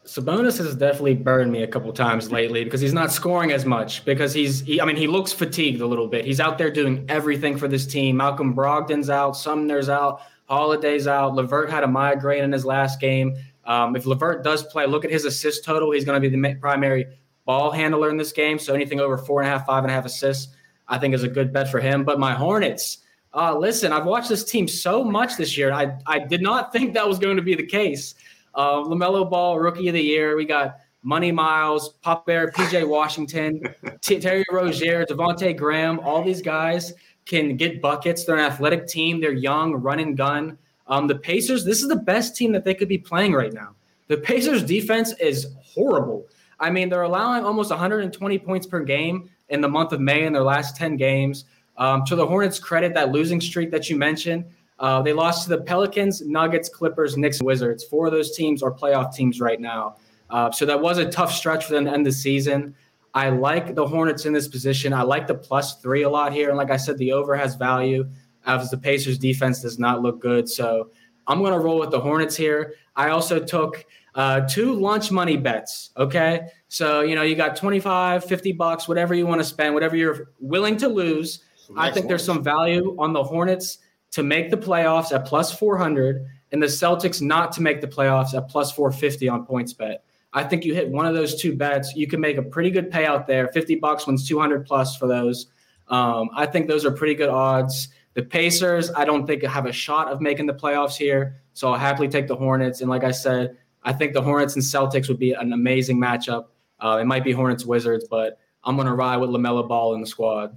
[0.06, 4.04] Sabonis has definitely burned me a couple times lately because he's not scoring as much
[4.04, 6.24] because he's he, I mean he looks fatigued a little bit.
[6.24, 8.16] He's out there doing everything for this team.
[8.16, 11.34] Malcolm Brogdon's out, Sumner's out, Holiday's out.
[11.34, 13.36] LeVert had a migraine in his last game.
[13.64, 15.90] Um, if LeVert does play, look at his assist total.
[15.90, 17.06] He's going to be the primary
[17.44, 18.60] ball handler in this game.
[18.60, 20.54] So anything over four and a half, five and a half assists,
[20.86, 22.04] I think is a good bet for him.
[22.04, 22.98] But my Hornets,
[23.34, 25.72] uh, listen, I've watched this team so much this year.
[25.72, 28.14] I I did not think that was going to be the case.
[28.56, 30.36] Uh, LaMelo Ball, Rookie of the Year.
[30.36, 33.62] We got Money Miles, Pop Bear, PJ Washington,
[34.00, 36.00] T- Terry Rozier, Devonte Graham.
[36.00, 36.92] All these guys
[37.26, 38.24] can get buckets.
[38.24, 39.20] They're an athletic team.
[39.20, 40.58] They're young, run and gun.
[40.88, 43.74] Um, the Pacers, this is the best team that they could be playing right now.
[44.08, 46.26] The Pacers defense is horrible.
[46.58, 50.32] I mean, they're allowing almost 120 points per game in the month of May in
[50.32, 51.44] their last 10 games.
[51.76, 54.46] Um, to the Hornets' credit, that losing streak that you mentioned,
[54.78, 57.84] uh, they lost to the Pelicans, Nuggets, Clippers, Knicks, Wizards.
[57.84, 59.96] Four of those teams are playoff teams right now.
[60.28, 62.74] Uh, so that was a tough stretch for them to end the season.
[63.14, 64.92] I like the Hornets in this position.
[64.92, 66.48] I like the plus three a lot here.
[66.48, 68.06] And like I said, the over has value
[68.44, 70.48] as the Pacers defense does not look good.
[70.48, 70.90] So
[71.26, 72.74] I'm going to roll with the Hornets here.
[72.94, 73.84] I also took
[74.14, 75.90] uh, two lunch money bets.
[75.96, 76.48] Okay.
[76.68, 80.32] So, you know, you got 25, 50 bucks, whatever you want to spend, whatever you're
[80.38, 81.42] willing to lose.
[81.76, 83.78] I think there's some value on the Hornets
[84.16, 88.32] to make the playoffs at plus 400 and the Celtics not to make the playoffs
[88.32, 89.98] at plus 450 on PointsBet.
[90.32, 92.90] I think you hit one of those two bets, you can make a pretty good
[92.90, 93.48] payout there.
[93.48, 95.48] 50 bucks wins 200 plus for those.
[95.88, 97.88] Um, I think those are pretty good odds.
[98.14, 101.78] The Pacers, I don't think have a shot of making the playoffs here, so I'll
[101.78, 102.80] happily take the Hornets.
[102.80, 106.46] And like I said, I think the Hornets and Celtics would be an amazing matchup.
[106.80, 110.00] Uh, it might be Hornets Wizards, but I'm going to ride with LaMelo Ball in
[110.00, 110.56] the squad.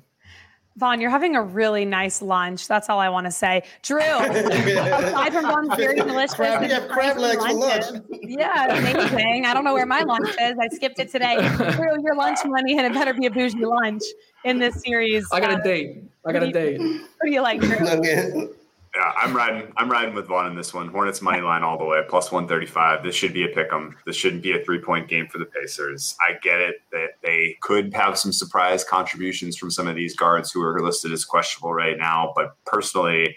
[0.79, 2.65] Vaughn, you're having a really nice lunch.
[2.69, 3.63] That's all I want to say.
[3.81, 6.33] Drew, aside from Vaughn's very delicious.
[6.33, 7.85] Crab, we have crab legs for lunch.
[8.09, 9.45] Yeah, amazing.
[9.45, 10.57] I don't know where my lunch is.
[10.57, 11.35] I skipped it today.
[11.57, 14.03] Drew, your lunch money, and it better be a bougie lunch
[14.45, 15.27] in this series.
[15.33, 16.03] I got a date.
[16.25, 16.79] I got a date.
[16.79, 18.55] What do you like, Drew?
[18.95, 19.71] Yeah, I'm riding.
[19.77, 20.87] I'm riding with Vaughn in this one.
[20.87, 23.03] Hornets money line all the way, plus 135.
[23.03, 23.95] This should be a pick 'em.
[24.05, 26.17] This shouldn't be a three point game for the Pacers.
[26.27, 30.51] I get it that they could have some surprise contributions from some of these guards
[30.51, 32.33] who are listed as questionable right now.
[32.35, 33.35] But personally,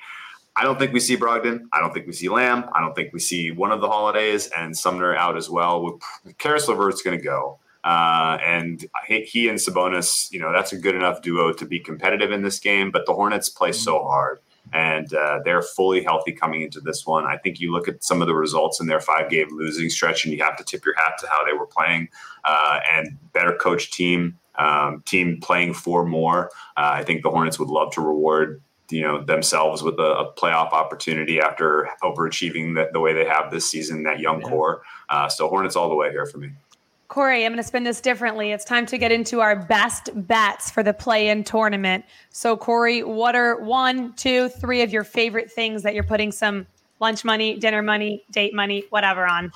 [0.56, 1.64] I don't think we see Brogdon.
[1.72, 2.64] I don't think we see Lamb.
[2.74, 5.98] I don't think we see one of the holidays and Sumner out as well.
[6.38, 7.58] Caris LeVert's going to go.
[7.84, 12.30] Uh, and he and Sabonis, you know, that's a good enough duo to be competitive
[12.30, 12.90] in this game.
[12.90, 14.38] But the Hornets play so hard
[14.72, 17.24] and uh, they're fully healthy coming into this one.
[17.24, 20.24] I think you look at some of the results in their five game losing stretch,
[20.24, 22.08] and you have to tip your hat to how they were playing
[22.44, 26.50] uh, and better coach team, um, team playing for more.
[26.76, 30.32] Uh, I think the Hornets would love to reward you know themselves with a, a
[30.34, 34.02] playoff opportunity after overachieving the, the, way they have this season.
[34.02, 34.48] That young yeah.
[34.48, 36.50] core, uh, so Hornets all the way here for me.
[37.12, 38.52] Corey, I'm going to spin this differently.
[38.52, 42.06] It's time to get into our best bets for the play in tournament.
[42.30, 46.66] So, Corey, what are one, two, three of your favorite things that you're putting some
[47.00, 49.52] lunch money, dinner money, date money, whatever on?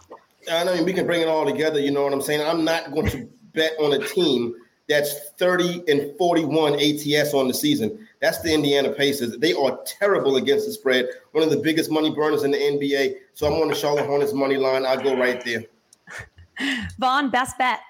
[0.53, 1.81] I mean, we can bring it all together.
[1.81, 2.43] You know what I'm saying?
[2.43, 4.55] I'm not going to bet on a team
[4.87, 8.07] that's 30 and 41 ATS on the season.
[8.21, 9.35] That's the Indiana Pacers.
[9.39, 13.15] They are terrible against the spread, one of the biggest money burners in the NBA.
[13.33, 14.85] So I'm on the Charlotte Hornets money line.
[14.85, 15.65] I'll go right there.
[16.99, 17.81] Vaughn, best bet.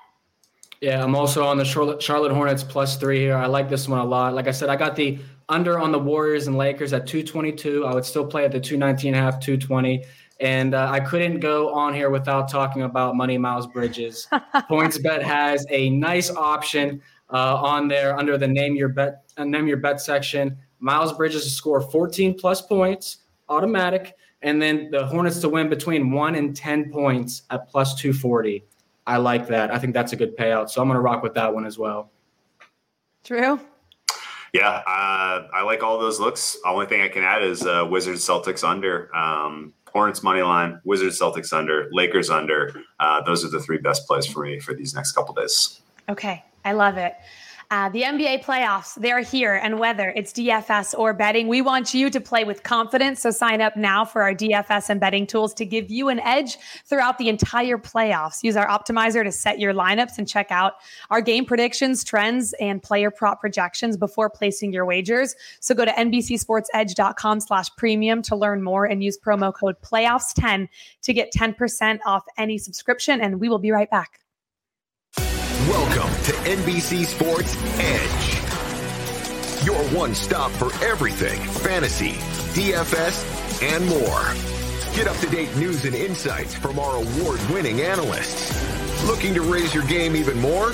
[0.81, 3.35] Yeah, I'm also on the Charlotte, Hornets plus three here.
[3.35, 4.35] I like this one a lot.
[4.35, 7.87] Like I said, I got the under on the Warriors and Lakers at 222.
[7.87, 10.05] I would still play at the 219 and a half, 220.
[10.41, 14.29] And uh, I couldn't go on here without talking about Money Miles Bridges.
[14.55, 17.01] PointsBet has a nice option
[17.33, 20.59] uh, on there under the name your bet uh, name your bet section.
[20.79, 26.11] Miles Bridges to score 14 plus points, automatic and then the Hornets to win between
[26.11, 28.65] one and 10 points at plus 240.
[29.07, 29.73] I like that.
[29.73, 30.69] I think that's a good payout.
[30.71, 32.11] So I'm going to rock with that one as well.
[33.25, 33.61] True.
[34.53, 36.57] Yeah, uh, I like all those looks.
[36.65, 41.21] Only thing I can add is uh, Wizards Celtics under, um, Hornets money line, Wizards
[41.21, 42.83] Celtics under, Lakers under.
[43.01, 45.81] Uh, those are the three best plays for me for these next couple days.
[46.09, 47.15] Okay, I love it.
[47.69, 49.55] Uh, the NBA playoffs, they're here.
[49.55, 53.21] And whether it's DFS or betting, we want you to play with confidence.
[53.23, 56.59] So sign up now for our DFS and betting tools to give you an edge
[56.85, 58.45] throughout the entire playoffs.
[58.45, 60.75] Use our optimizer to set your lineups and check out
[61.11, 65.35] our game predictions, trends, and player prop projections before placing your wagers.
[65.59, 70.69] So go to NBCSportsEdge.com slash premium to learn more and use promo code playoffs10
[71.03, 73.21] to get 10% off any subscription.
[73.21, 74.21] And we will be right back.
[75.69, 78.37] Welcome to NBC Sports Edge,
[79.67, 82.13] your one stop for everything fantasy,
[82.55, 84.33] DFS, and more.
[84.95, 88.55] Get up to date news and insights from our award winning analysts.
[89.09, 90.71] Looking to raise your game even more?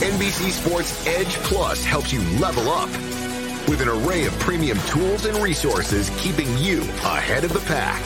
[0.00, 2.88] NBC Sports Edge Plus helps you level up
[3.68, 8.02] with an array of premium tools and resources keeping you ahead of the pack.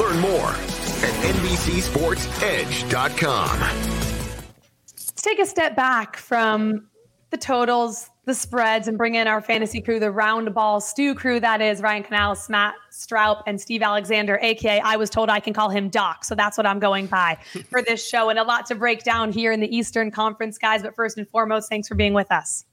[0.00, 4.15] Learn more at NBCSportsEdge.com
[5.26, 6.88] take a step back from
[7.30, 11.40] the totals, the spreads, and bring in our fantasy crew, the round ball stew crew
[11.40, 15.52] that is Ryan Knaus, Matt Stroup, and Steve Alexander, aka I was told I can
[15.52, 16.24] call him Doc.
[16.24, 17.38] So that's what I'm going by
[17.70, 18.30] for this show.
[18.30, 20.82] And a lot to break down here in the Eastern Conference, guys.
[20.82, 22.64] But first and foremost, thanks for being with us.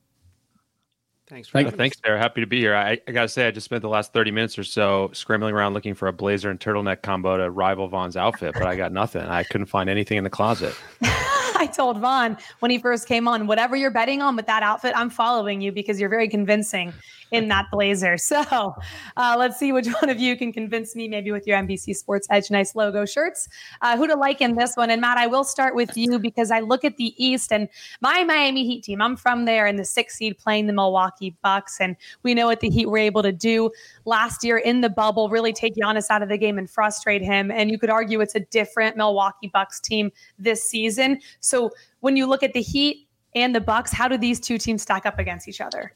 [1.25, 2.19] Thanks for Thank, thanks, Sarah.
[2.19, 2.75] Happy to be here.
[2.75, 5.55] I, I got to say, I just spent the last 30 minutes or so scrambling
[5.55, 8.91] around looking for a blazer and turtleneck combo to rival Vaughn's outfit, but I got
[8.91, 9.23] nothing.
[9.23, 10.75] I couldn't find anything in the closet.
[11.57, 14.93] I told Vaughn when he first came on, whatever you're betting on with that outfit,
[14.95, 16.93] I'm following you because you're very convincing
[17.33, 18.17] in that blazer.
[18.33, 18.75] So
[19.17, 22.25] uh, let's see which one of you can convince me, maybe with your NBC Sports
[22.31, 23.47] Edge nice logo shirts,
[23.81, 24.89] uh, who to like in this one.
[24.89, 27.67] And Matt, I will start with you because I look at the East and
[28.01, 29.01] my Miami Heat team.
[29.01, 32.59] I'm from there in the sixth seed playing the Milwaukee Bucks, and we know what
[32.59, 33.71] the Heat were able to do
[34.05, 37.51] last year in the bubble, really take Giannis out of the game and frustrate him.
[37.51, 41.19] And you could argue it's a different Milwaukee Bucks team this season.
[41.39, 44.81] So when you look at the Heat and the Bucks, how do these two teams
[44.81, 45.91] stack up against each other?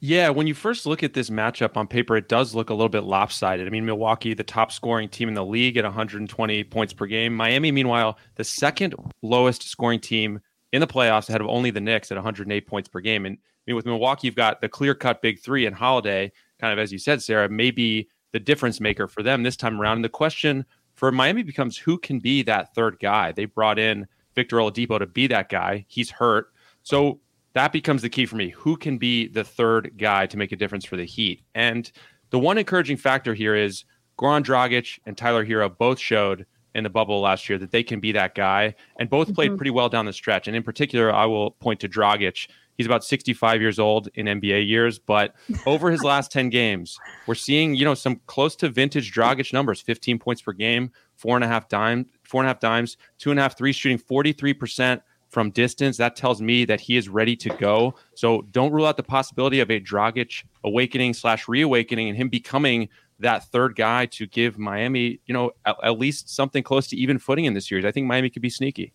[0.00, 2.88] Yeah, when you first look at this matchup on paper, it does look a little
[2.88, 3.66] bit lopsided.
[3.66, 7.34] I mean, Milwaukee, the top scoring team in the league at 120 points per game.
[7.34, 10.40] Miami, meanwhile, the second lowest scoring team
[10.72, 13.24] in the playoffs, ahead of only the Knicks at 108 points per game.
[13.24, 16.72] And I mean, with Milwaukee, you've got the clear cut big three and Holiday, kind
[16.72, 19.96] of as you said, Sarah, maybe the difference maker for them this time around.
[19.96, 23.32] And the question for Miami becomes who can be that third guy?
[23.32, 25.86] They brought in Victor Oladipo to be that guy.
[25.88, 26.52] He's hurt.
[26.82, 27.20] So
[27.56, 28.50] that becomes the key for me.
[28.50, 31.42] Who can be the third guy to make a difference for the Heat?
[31.54, 31.90] And
[32.28, 33.86] the one encouraging factor here is
[34.18, 36.44] Goran Dragic and Tyler Herro both showed
[36.74, 39.56] in the bubble last year that they can be that guy, and both played mm-hmm.
[39.56, 40.46] pretty well down the stretch.
[40.46, 42.46] And in particular, I will point to Dragic.
[42.76, 45.34] He's about 65 years old in NBA years, but
[45.66, 49.80] over his last 10 games, we're seeing you know some close to vintage Dragic numbers:
[49.80, 53.30] 15 points per game, four and a half dime, four and a half dimes, two
[53.30, 57.08] and a half three shooting, 43 percent from distance, that tells me that he is
[57.08, 57.94] ready to go.
[58.14, 62.88] So don't rule out the possibility of a Dragic awakening slash reawakening and him becoming
[63.18, 67.18] that third guy to give Miami, you know, at, at, least something close to even
[67.18, 67.84] footing in this series.
[67.84, 68.92] I think Miami could be sneaky.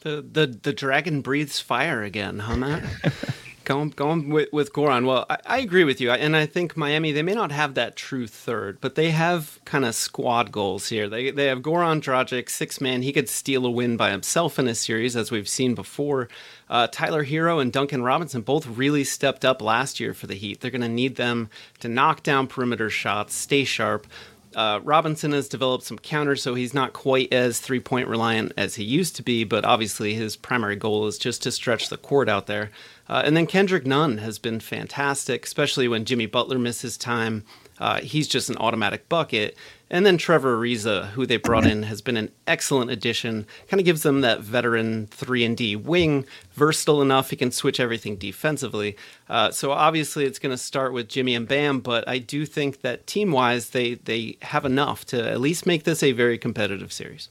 [0.00, 2.82] The the the dragon breathes fire again, huh, Matt?
[3.64, 5.06] Going going with, with Goran.
[5.06, 7.94] Well, I, I, agree with you, and I think Miami they may not have that
[7.94, 11.08] true third, but they have kind of squad goals here.
[11.08, 13.02] They they have Goran Dragic, six man.
[13.02, 16.28] He could steal a win by himself in a series, as we've seen before.
[16.68, 20.60] Uh, Tyler Herro and Duncan Robinson both really stepped up last year for the Heat.
[20.60, 21.48] They're going to need them
[21.80, 24.06] to knock down perimeter shots, stay sharp.
[24.54, 28.74] Uh, Robinson has developed some counters, so he's not quite as three point reliant as
[28.74, 32.28] he used to be, but obviously his primary goal is just to stretch the court
[32.28, 32.70] out there.
[33.12, 37.44] Uh, and then Kendrick Nunn has been fantastic, especially when Jimmy Butler misses time.
[37.78, 39.54] Uh, he's just an automatic bucket.
[39.90, 43.46] And then Trevor Ariza, who they brought in, has been an excellent addition.
[43.68, 47.80] Kind of gives them that veteran three and D wing, versatile enough he can switch
[47.80, 48.96] everything defensively.
[49.28, 52.80] Uh, so obviously it's going to start with Jimmy and Bam, but I do think
[52.80, 56.94] that team wise they they have enough to at least make this a very competitive
[56.94, 57.28] series.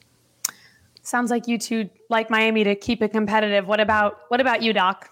[1.01, 3.67] Sounds like you two like Miami to keep it competitive.
[3.67, 5.10] What about what about you, Doc?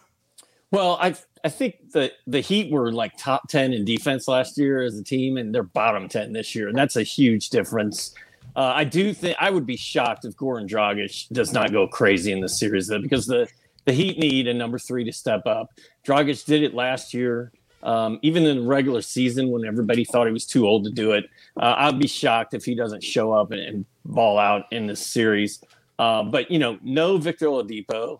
[0.71, 4.81] Well, I I think the the Heat were like top ten in defense last year
[4.81, 8.13] as a team, and they're bottom ten this year, and that's a huge difference.
[8.55, 12.31] Uh, I do think I would be shocked if Goran Dragic does not go crazy
[12.31, 13.47] in this series, though, because the
[13.85, 15.69] the Heat need a number three to step up.
[16.05, 17.51] Dragic did it last year,
[17.81, 21.13] um, even in the regular season when everybody thought he was too old to do
[21.13, 21.25] it.
[21.57, 25.05] Uh, I'd be shocked if he doesn't show up and, and ball out in this
[25.05, 25.63] series.
[25.97, 28.19] Uh, but you know, no Victor Oladipo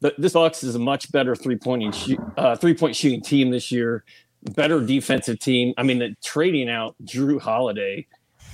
[0.00, 1.94] this Bucks is a much better three point
[2.36, 4.04] uh, three point shooting team this year.
[4.54, 5.74] Better defensive team.
[5.76, 8.06] I mean, the trading out Jrue Holiday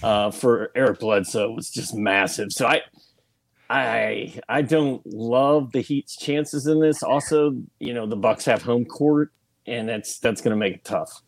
[0.03, 2.53] uh, for Eric Bledsoe was just massive.
[2.53, 2.81] So I,
[3.69, 7.03] I, I don't love the Heat's chances in this.
[7.03, 9.31] Also, you know, the Bucks have home court,
[9.67, 11.23] and that's that's going to make it tough.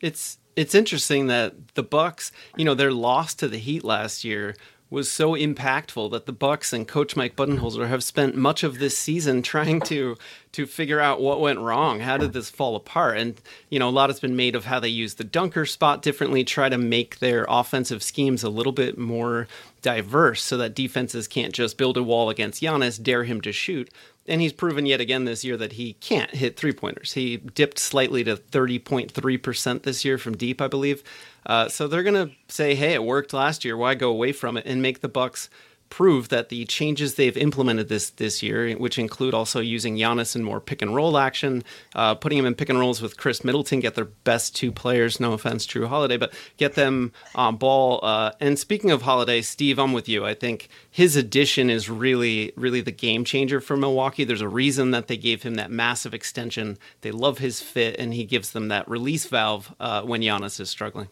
[0.00, 4.54] It's it's interesting that the Bucks, you know, their loss to the Heat last year
[4.94, 8.96] was so impactful that the Bucks and Coach Mike Budenholzer have spent much of this
[8.96, 10.16] season trying to
[10.52, 11.98] to figure out what went wrong.
[11.98, 13.18] How did this fall apart?
[13.18, 13.40] And
[13.70, 16.44] you know, a lot has been made of how they use the dunker spot differently,
[16.44, 19.48] try to make their offensive schemes a little bit more
[19.82, 23.90] diverse so that defenses can't just build a wall against Giannis, dare him to shoot.
[24.26, 27.12] And he's proven yet again this year that he can't hit three pointers.
[27.12, 31.02] He dipped slightly to 30.3% this year from deep, I believe.
[31.44, 33.76] Uh, so they're going to say, hey, it worked last year.
[33.76, 35.50] Why go away from it and make the Bucks
[35.94, 40.42] prove that the changes they've implemented this this year, which include also using Giannis in
[40.42, 41.62] more pick and roll action,
[41.94, 45.20] uh, putting him in pick and rolls with Khris Middleton, get their best two players.
[45.20, 48.00] No offense, Jrue Holiday, but get them on ball.
[48.02, 50.26] Uh, and speaking of Holiday, Steve, I'm with you.
[50.26, 54.24] I think his addition is really, really the game changer for Milwaukee.
[54.24, 56.76] There's a reason that they gave him that massive extension.
[57.02, 60.68] They love his fit, and he gives them that release valve uh, when Giannis is
[60.68, 61.08] struggling.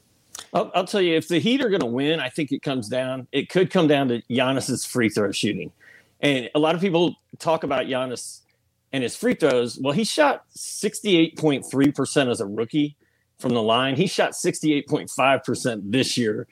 [0.53, 2.89] I'll, I'll, tell you, if the Heat are going to win, I think it comes
[2.89, 3.27] down.
[3.33, 5.73] It could come down to Giannis's free throw shooting,
[6.21, 8.41] and a lot of people talk about Giannis
[8.93, 9.79] and his free throws.
[9.79, 12.97] Well, he shot sixty-eight point three percent as a rookie
[13.39, 13.97] from the line.
[13.97, 16.47] He shot sixty-eight point five percent this year.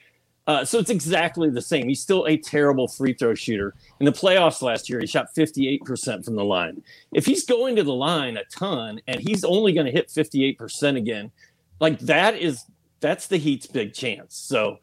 [0.47, 1.87] Uh, so it's exactly the same.
[1.87, 3.75] He's still a terrible free throw shooter.
[3.99, 6.83] In the playoffs last year, he shot 58% from the line.
[7.13, 10.97] If he's going to the line a ton and he's only going to hit 58%
[10.97, 11.31] again,
[11.79, 12.65] like that is
[13.01, 14.35] that's the Heat's big chance.
[14.37, 14.77] So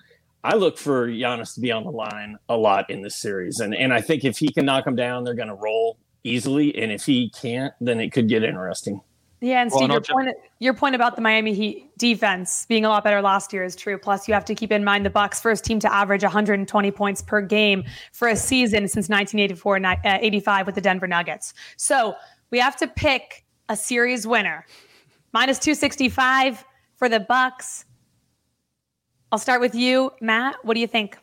[0.45, 3.75] I look for Giannis to be on the line a lot in this series, and
[3.75, 6.93] and I think if he can knock them down, they're going to roll easily, and
[6.93, 9.01] if he can't, then it could get interesting.
[9.41, 12.89] Yeah, and Steve, well, your, point, your point about the Miami Heat defense being a
[12.89, 13.97] lot better last year is true.
[13.97, 17.23] Plus, you have to keep in mind the Bucks' first team to average 120 points
[17.23, 21.55] per game for a season since 1984 uh, 85 with the Denver Nuggets.
[21.77, 22.17] So
[22.51, 24.67] we have to pick a series winner
[25.33, 26.65] Minus 265
[26.97, 27.85] for the Bucks.
[29.31, 30.57] I'll start with you, Matt.
[30.65, 31.19] What do you think?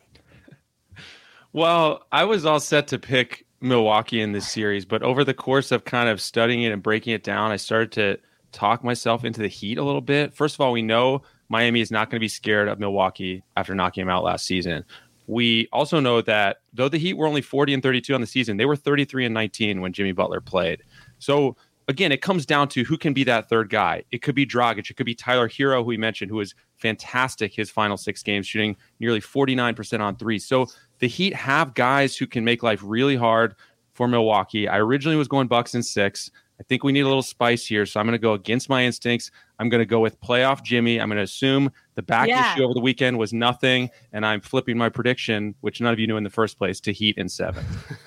[1.52, 5.72] Well, I was all set to pick Milwaukee in this series, but over the course
[5.72, 8.18] of kind of studying it and breaking it down, I started to
[8.52, 10.34] talk myself into the Heat a little bit.
[10.34, 13.74] First of all, we know Miami is not going to be scared of Milwaukee after
[13.74, 14.84] knocking them out last season.
[15.26, 18.56] We also know that though the Heat were only 40 and 32 on the season,
[18.56, 20.82] they were 33 and 19 when Jimmy Butler played.
[21.18, 21.56] So
[21.88, 24.04] again, it comes down to who can be that third guy.
[24.10, 24.90] It could be Dragic.
[24.90, 28.46] It could be Tyler Herro, who we mentioned, who was fantastic his final six games,
[28.46, 30.38] shooting nearly 49% on three.
[30.38, 30.66] So
[30.98, 33.54] the Heat have guys who can make life really hard
[33.94, 34.68] for Milwaukee.
[34.68, 36.30] I originally was going Bucks in six.
[36.58, 38.82] I think we need a little spice here, so I'm going to go against my
[38.82, 39.30] instincts.
[39.58, 40.98] I'm going to go with playoff Jimmy.
[40.98, 42.54] I'm going to assume the back yeah.
[42.54, 46.06] issue over the weekend was nothing, and I'm flipping my prediction, which none of you
[46.06, 47.64] knew in the first place, to Heat in seven.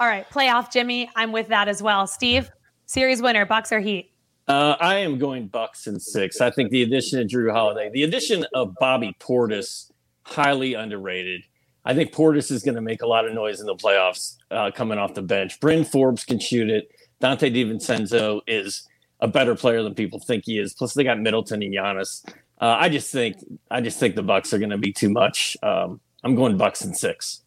[0.00, 1.08] All right, playoff Jimmy.
[1.14, 2.06] I'm with that as well.
[2.08, 2.50] Steve,
[2.88, 4.10] series winner, Bucks or Heat?
[4.48, 6.40] Uh, I am going Bucks in six.
[6.40, 11.42] I think the addition of Jrue Holiday, the addition of Bobby Portis, highly underrated.
[11.84, 14.70] I think Portis is going to make a lot of noise in the playoffs uh,
[14.74, 15.60] coming off the bench.
[15.60, 16.90] Bryn Forbes can shoot it.
[17.22, 18.86] Donte DiVincenzo is
[19.20, 20.72] a better player than people think he is.
[20.72, 22.26] Plus, they got Middleton and Giannis.
[22.60, 23.36] Uh, I just think
[23.70, 25.56] I just think the Bucks are going to be too much.
[25.62, 27.42] Um, I'm going Bucks in six.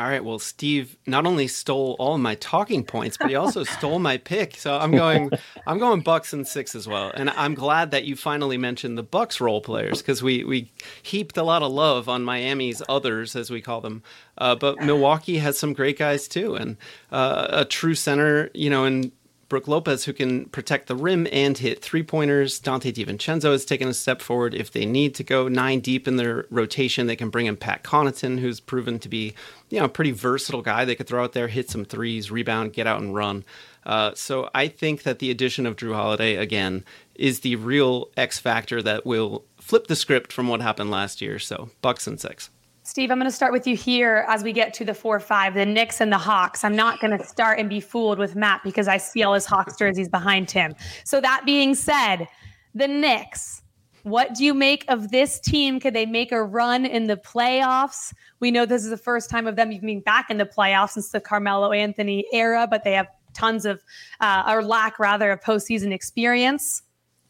[0.00, 0.24] All right.
[0.24, 4.56] Well, Steve not only stole all my talking points, but he also stole my pick.
[4.56, 5.30] So I'm going,
[5.66, 7.10] I'm going Bucks and six as well.
[7.12, 10.72] And I'm glad that you finally mentioned the Bucks role players because we we
[11.02, 14.02] heaped a lot of love on Miami's others, as we call them.
[14.38, 16.78] Uh, but Milwaukee has some great guys too, and
[17.12, 19.12] uh, a true center, you know, and
[19.50, 22.58] Brook Lopez, who can protect the rim and hit three pointers.
[22.58, 24.54] Donte DiVincenzo has taken a step forward.
[24.54, 27.82] If they need to go nine deep in their rotation, they can bring in Pat
[27.82, 29.34] Connaughton, who's proven to be,
[29.68, 30.86] you know, a pretty versatile guy.
[30.86, 33.44] They could throw out there, hit some threes, rebound, get out and run.
[33.84, 36.84] Uh, so I think that the addition of Jrue Holiday again
[37.16, 41.38] is the real X factor that will flip the script from what happened last year.
[41.38, 42.50] So Bucks and six.
[42.90, 45.54] Steve, I'm going to start with you here as we get to the 4 5,
[45.54, 46.64] the Knicks and the Hawks.
[46.64, 49.46] I'm not going to start and be fooled with Matt because I see all his
[49.46, 50.74] Hawks jerseys behind him.
[51.04, 52.26] So, that being said,
[52.74, 53.62] the Knicks,
[54.02, 55.78] what do you make of this team?
[55.78, 58.12] Could they make a run in the playoffs?
[58.40, 60.90] We know this is the first time of them even being back in the playoffs
[60.90, 63.84] since the Carmelo Anthony era, but they have tons of,
[64.18, 66.82] uh, or lack rather, of postseason experience.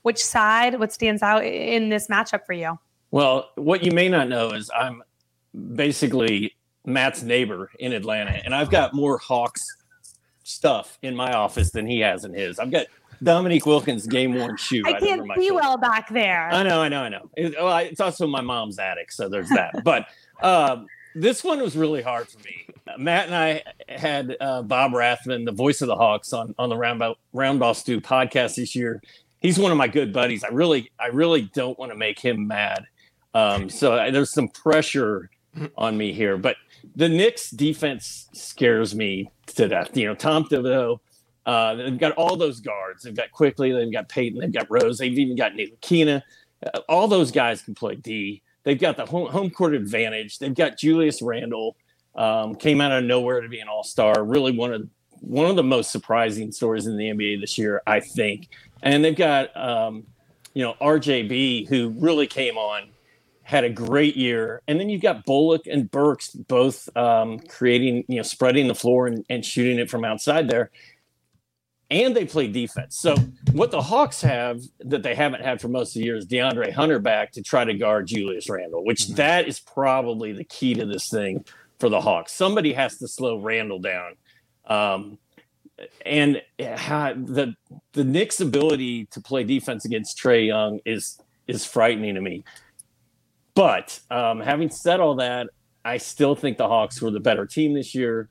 [0.05, 2.79] Which side, what stands out in this matchup for you?
[3.11, 5.03] Well, what you may not know is I'm
[5.75, 9.65] basically Matt's neighbor in Atlanta, and I've got more Hawks
[10.43, 12.59] stuff in my office than he has in his.
[12.59, 12.87] I've got
[13.23, 14.83] Dominique Wilkins' game worn shoe.
[14.87, 15.55] I can't see shoulder.
[15.55, 16.49] well back there.
[16.51, 17.31] I know, I know, I know.
[17.37, 19.85] It, well, it's also my mom's attic, so there's that.
[19.85, 20.07] but
[20.43, 22.67] um, this one was really hard for me.
[22.99, 26.77] Matt and I had uh, Bob Rathbun, the voice of the Hawks, on on the
[26.77, 29.03] Roundball Roundball Stew podcast this year.
[29.41, 30.45] He's one of my good buddies.
[30.45, 32.85] I really, I really don't want to make him mad.
[33.33, 35.31] Um, so uh, there's some pressure
[35.77, 36.37] on me here.
[36.37, 36.57] But
[36.97, 39.97] the Knicks defense scares me to death.
[39.97, 40.99] You know, Tom Thibodeau,
[41.47, 43.03] uh, they've got all those guards.
[43.03, 46.23] They've got Quickley, they've got Payton, they've got Rose, they've even got Ntilikina.
[46.65, 48.43] Uh, all those guys can play D.
[48.63, 50.39] They've got the home, home court advantage.
[50.39, 51.77] They've got Julius Randle,
[52.15, 54.23] um, came out of nowhere to be an all star.
[54.23, 54.89] Really one of
[55.21, 58.49] one of the most surprising stories in the NBA this year, I think.
[58.83, 60.07] And they've got um,
[60.55, 62.89] you know RJB, who really came on
[63.51, 64.63] had a great year.
[64.69, 69.09] And then you've got Bullock and Burks both um, creating, you know, spreading the floor
[69.09, 70.71] and, and shooting it from outside there.
[71.91, 72.97] And they play defense.
[72.97, 73.17] So
[73.51, 76.73] what the Hawks have that they haven't had for most of the year is DeAndre
[76.73, 79.17] Hunter back to try to guard Julius Randle, which mm-hmm.
[79.17, 81.45] that is probably the key to this thing
[81.81, 82.33] for the Hawks.
[82.33, 84.13] Somebody has to slow Randle down.
[84.67, 85.19] Um,
[86.07, 87.55] and the
[87.95, 92.45] the Knicks' ability to play defense against Trae Young is is frightening to me.
[93.55, 95.49] But um, having said all that,
[95.85, 98.29] I still think the Hawks were the better team this year.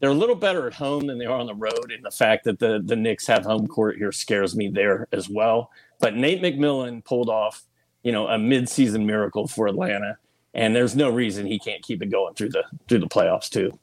[0.00, 2.44] They're a little better at home than they are on the road, and the fact
[2.44, 5.70] that the the Knicks have home court here scares me there as well.
[5.98, 7.62] But Nate McMillan pulled off,
[8.02, 10.16] you know, a midseason miracle for Atlanta,
[10.54, 13.78] and there's no reason he can't keep it going through the through the playoffs too.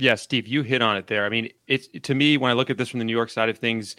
[0.00, 1.26] Yeah, Steve, you hit on it there.
[1.26, 3.48] I mean, it's to me when I look at this from the New York side
[3.48, 3.96] of things,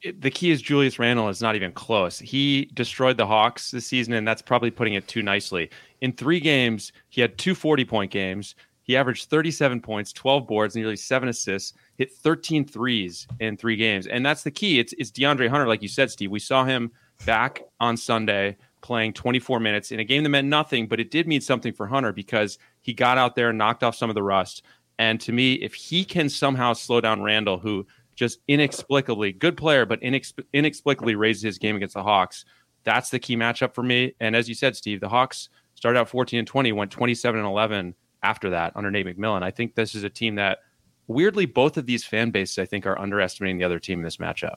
[0.00, 2.20] it, the key is Julius Randle is not even close.
[2.20, 5.70] He destroyed the Hawks this season, and that's probably putting it too nicely.
[6.02, 8.54] In three games, he had two 40 point games.
[8.82, 14.06] He averaged 37 points, 12 boards, nearly seven assists, hit 13 threes in three games.
[14.06, 14.78] And that's the key.
[14.78, 16.30] It's, it's DeAndre Hunter, like you said, Steve.
[16.30, 16.92] We saw him
[17.26, 21.26] back on Sunday playing 24 minutes in a game that meant nothing, but it did
[21.26, 24.22] mean something for Hunter because he got out there and knocked off some of the
[24.22, 24.62] rust.
[24.98, 29.86] And to me, if he can somehow slow down Randle, who just inexplicably good player,
[29.86, 32.44] but inex- inexplicably raises his game against the Hawks.
[32.84, 34.14] That's the key matchup for me.
[34.20, 37.48] And as you said, Steve, the Hawks started out 14 and 20, went 27 and
[37.48, 39.42] 11 after that under Nate McMillan.
[39.42, 40.58] I think this is a team that
[41.06, 44.16] weirdly both of these fan bases I think are underestimating the other team in this
[44.16, 44.56] matchup.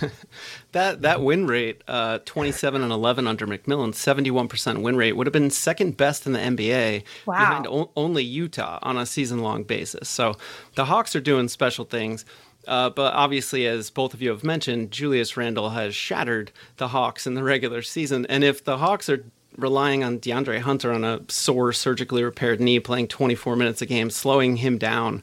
[0.72, 5.32] that that win rate, uh, 27 and 11 under McMillan, 71% win rate would have
[5.32, 7.38] been second best in the NBA wow.
[7.38, 10.08] behind o- only Utah on a season long basis.
[10.08, 10.36] So
[10.74, 12.24] the Hawks are doing special things.
[12.68, 17.26] Uh, but obviously, as both of you have mentioned, Julius Randle has shattered the Hawks
[17.26, 18.26] in the regular season.
[18.26, 19.24] And if the Hawks are
[19.56, 24.10] relying on DeAndre Hunter on a sore, surgically repaired knee, playing 24 minutes a game,
[24.10, 25.22] slowing him down,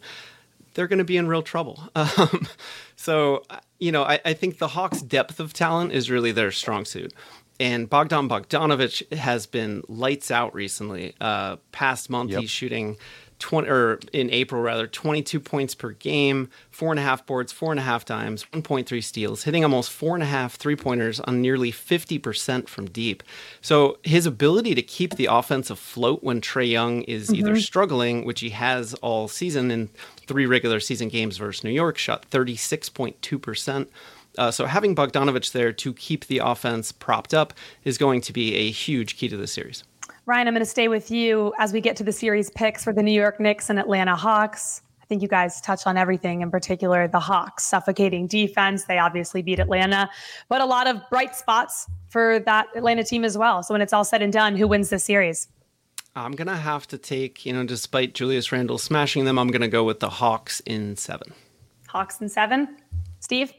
[0.77, 1.83] they're going to be in real trouble.
[1.97, 2.47] Um,
[2.95, 3.43] so,
[3.79, 7.13] you know, I, I, think the Hawks' depth of talent is really their strong suit.
[7.59, 11.15] And Bogdan Bogdanovic has been lights out recently.
[11.19, 12.41] Uh, past month, yep.
[12.41, 12.97] he's shooting
[13.39, 17.71] 20 or in April rather, 22 points per game, four and a half boards, four
[17.71, 21.41] and a half times, 1.3 steals, hitting almost four and a half three pointers on
[21.41, 23.23] nearly 50% from deep.
[23.61, 27.35] So his ability to keep the offense afloat when Trae Young is mm-hmm.
[27.35, 29.89] either struggling, which he has all season in
[30.27, 33.87] three regular season games versus New York, shot 36.2%.
[34.37, 37.53] Uh, so having Bogdanovic there to keep the offense propped up
[37.83, 39.83] is going to be a huge key to the series.
[40.25, 42.93] Ryan, I'm going to stay with you as we get to the series picks for
[42.93, 44.81] the New York Knicks and Atlanta Hawks.
[45.01, 48.83] I think you guys touched on everything, in particular the Hawks suffocating defense.
[48.83, 50.09] They obviously beat Atlanta,
[50.49, 53.63] but a lot of bright spots for that Atlanta team as well.
[53.63, 55.47] So when it's all said and done, who wins the series?
[56.17, 59.61] I'm going to have to take, you know, despite Julius Randle smashing them, I'm going
[59.61, 61.33] to go with the Hawks in seven.
[61.87, 62.77] Hawks in seven?
[63.19, 63.53] Steve?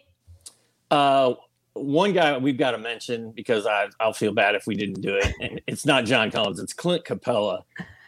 [0.91, 1.35] Uh,
[1.75, 5.15] one guy we've got to mention because I, I'll feel bad if we didn't do
[5.15, 5.33] it.
[5.41, 7.63] And it's not John Collins, it's Clint Capela,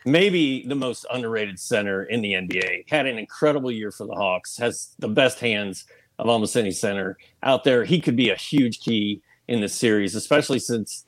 [0.06, 2.88] Maybe the most underrated center in the NBA.
[2.88, 5.84] Had an incredible year for the Hawks, has the best hands
[6.18, 7.84] of almost any center out there.
[7.84, 11.04] He could be a huge key in this series, especially since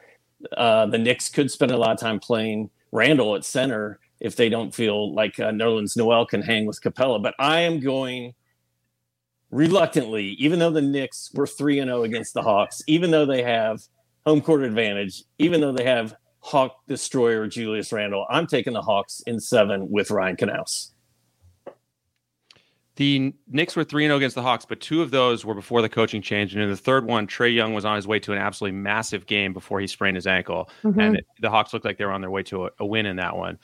[0.56, 4.48] uh, the Knicks could spend a lot of time playing Randle at center if they
[4.48, 7.20] don't feel like uh, Nerlens Noel can hang with Capela.
[7.20, 8.34] But I am going
[9.50, 13.42] reluctantly, even though the Knicks were 3 and 0 against the Hawks, even though they
[13.42, 13.82] have
[14.24, 19.22] home court advantage, even though they have Hawk destroyer Julius Randle, I'm taking the Hawks
[19.26, 20.91] in 7 with Ryan Knaus.
[22.96, 25.88] The Knicks were 3 0 against the Hawks, but two of those were before the
[25.88, 26.52] coaching change.
[26.54, 29.26] And in the third one, Trae Young was on his way to an absolutely massive
[29.26, 30.68] game before he sprained his ankle.
[30.84, 31.00] Mm-hmm.
[31.00, 33.06] And it, the Hawks looked like they were on their way to a, a win
[33.06, 33.58] in that one.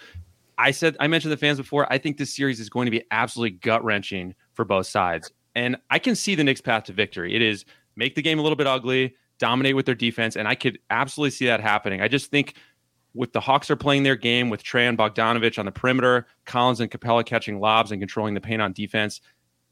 [0.57, 1.91] I said, I mentioned the fans before.
[1.93, 5.31] I think this series is going to be absolutely gut wrenching for both sides.
[5.55, 7.35] And I can see the Knicks' path to victory.
[7.35, 7.64] It is
[7.97, 11.31] make the game a little bit ugly, dominate with their defense, and I could absolutely
[11.31, 12.01] see that happening.
[12.01, 12.55] I just think
[13.15, 16.81] with the Hawks are playing their game with Trae and Bogdanovic on the perimeter, Collins
[16.81, 19.21] and Capela catching lobs and controlling the paint on defense.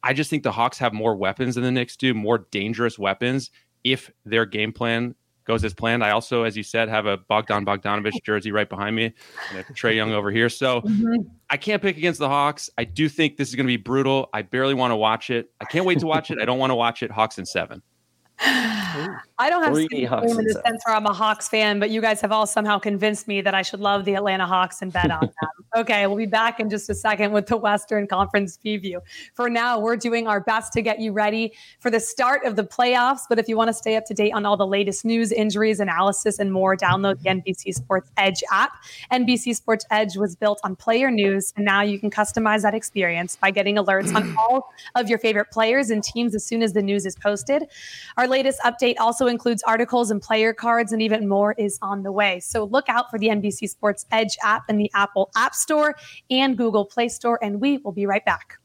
[0.03, 3.51] I just think the Hawks have more weapons than the Knicks do, more dangerous weapons
[3.85, 5.15] if their game plan
[5.47, 6.05] goes as planned.
[6.05, 9.15] I also, as you said, have a Bogdan Bogdanovic jersey right behind me,
[9.53, 10.49] and Trae Young over here.
[10.49, 11.29] So mm-hmm.
[11.51, 12.69] I can't pick against the Hawks.
[12.77, 14.29] I do think this is going to be brutal.
[14.33, 15.51] I barely want to watch it.
[15.61, 16.39] I can't wait to watch it.
[16.41, 17.11] I don't want to watch it.
[17.11, 17.83] Hawks in seven.
[19.39, 22.01] I don't have skin game in the sense where I'm a Hawks fan, but you
[22.01, 25.11] guys have all somehow convinced me that I should love the Atlanta Hawks and bet
[25.11, 25.51] on them.
[25.77, 28.99] okay, we'll be back in just a second with the Western Conference preview.
[29.35, 32.65] For now, we're doing our best to get you ready for the start of the
[32.65, 33.23] playoffs.
[33.29, 35.81] But if you want to stay up to date on all the latest news, injuries,
[35.81, 38.73] analysis, and more, download the NBC Sports Edge app.
[39.13, 43.37] NBC Sports Edge was built on player news, and now you can customize that experience
[43.37, 46.83] by getting alerts on all of your favorite players and teams as soon as the
[46.83, 47.65] news is posted.
[48.17, 52.13] Our latest update also includes articles and player cards, and even more is on the
[52.13, 52.41] way.
[52.41, 55.97] So look out for the NBC Sports Edge app in the Apple App Store
[56.31, 58.59] and Google Play Store, and we will be right back.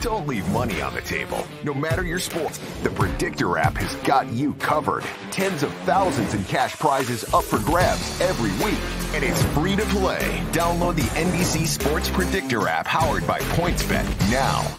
[0.00, 1.44] Don't leave money on the table.
[1.64, 5.04] No matter your sport, the Predictor app has got you covered.
[5.30, 8.78] Tens of thousands in cash prizes up for grabs every week.
[9.14, 10.42] And it's free to play.
[10.52, 14.76] Download the NBC Sports Predictor app powered by PointsBet now.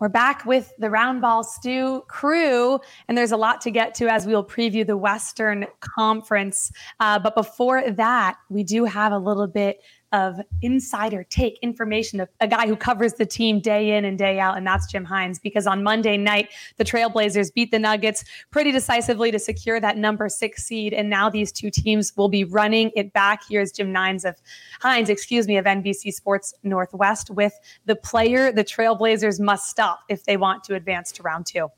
[0.00, 4.26] We're back with the Roundball Stew crew, and there's a lot to get to as
[4.26, 6.72] we'll preview the Western Conference.
[6.98, 9.80] Uh, but before that, we do have a little bit
[10.14, 14.38] of insider take information of a guy who covers the team day in and day
[14.38, 15.40] out, and that's Jim Hines.
[15.40, 20.28] Because on Monday night, the Trailblazers beat the Nuggets pretty decisively to secure that number
[20.28, 23.42] six seed, and now these two teams will be running it back.
[23.48, 24.36] Here's Jim Hines of
[24.80, 30.22] Hines, excuse me, of NBC Sports Northwest with the player the Trailblazers must stop if
[30.24, 31.68] they want to advance to round two.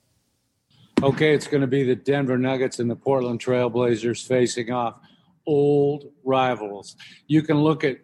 [1.02, 5.00] Okay, it's going to be the Denver Nuggets and the Portland Trailblazers facing off
[5.46, 6.96] old rivals.
[7.28, 7.98] You can look at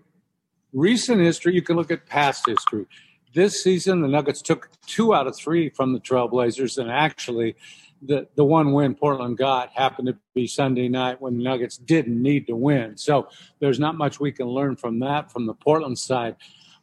[0.73, 2.87] recent history, you can look at past history.
[3.35, 7.57] This season, the Nuggets took two out of three from the Trailblazers, and actually,
[8.03, 12.21] the, the one win Portland got happened to be Sunday night when the Nuggets didn't
[12.21, 12.97] need to win.
[12.97, 13.29] So
[13.61, 16.37] there's not much we can learn from that from the Portland side.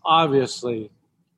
[0.05, 0.91] Obviously,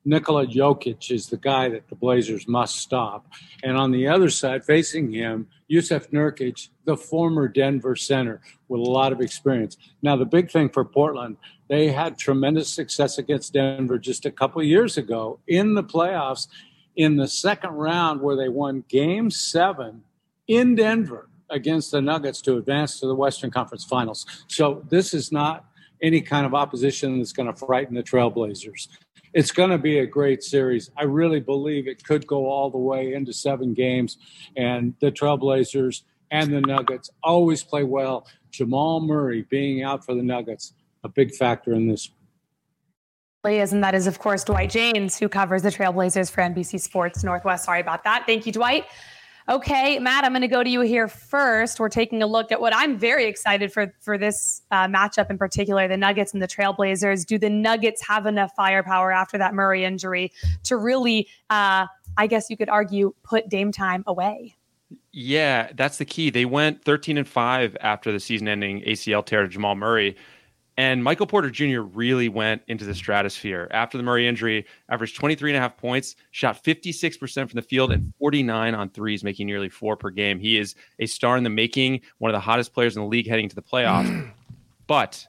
[0.05, 3.27] Nikola Jokic is the guy that the Blazers must stop.
[3.63, 8.89] And on the other side, facing him, Jusuf Nurkic, the former Denver center with a
[8.89, 9.77] lot of experience.
[10.01, 11.37] Now, the big thing for Portland,
[11.72, 16.47] they had tremendous success against Denver just a couple years ago in the playoffs
[16.97, 20.03] in the second round where they won game seven
[20.49, 24.26] in Denver against the Nuggets to advance to the Western Conference Finals.
[24.47, 25.65] So this is not
[26.01, 28.89] any kind of opposition that's going to frighten the Trailblazers
[29.34, 30.91] it's going to be a great series.
[30.97, 34.17] I really believe it could go all the way into seven games,
[34.57, 38.28] and the Trailblazers and the Nuggets always play well.
[38.51, 42.09] Jamal Murray being out for the Nuggets, a big factor in this.
[43.43, 47.23] Is, and that is, of course, Dwight Jaynes, who covers the Trailblazers for NBC Sports
[47.23, 47.65] Northwest.
[47.65, 48.25] Sorry about that.
[48.27, 48.85] Thank you, Dwight.
[49.49, 51.79] Okay, Matt, I'm going to go to you here first.
[51.79, 55.39] We're taking a look at what I'm very excited for for this uh, matchup in
[55.39, 57.25] particular: the Nuggets and the Trailblazers.
[57.25, 60.31] Do the Nuggets have enough firepower after that Murray injury
[60.63, 61.87] to really, uh,
[62.17, 64.55] I guess you could argue, put Dame time away?
[65.11, 66.29] Yeah, that's the key.
[66.29, 70.15] They went 13 and five after the season-ending ACL tear to Jamal Murray.
[70.78, 71.82] And Michael Porter Jr.
[71.82, 76.15] really went into the stratosphere after the Murray injury, averaged 23 and a half points,
[76.32, 80.39] shot 56% from the field and 49 on threes, making nearly four per game.
[80.39, 83.28] He is a star in the making, one of the hottest players in the league
[83.28, 84.32] heading to the playoffs.
[84.88, 85.28] but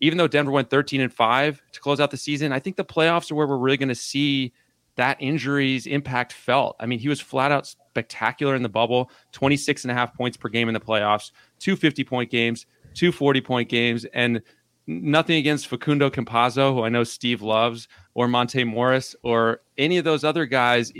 [0.00, 2.84] even though Denver went 13 and 5 to close out the season, I think the
[2.84, 4.52] playoffs are where we're really going to see
[4.96, 6.76] that injury's impact felt.
[6.78, 10.36] I mean, he was flat out spectacular in the bubble, 26 and a half points
[10.36, 14.04] per game in the playoffs, two 50 point games, two 40 point games.
[14.12, 14.42] And
[14.86, 20.04] nothing against Facundo Campazzo, who I know Steve loves, or Monte Morris, or any of
[20.04, 20.92] those other guys,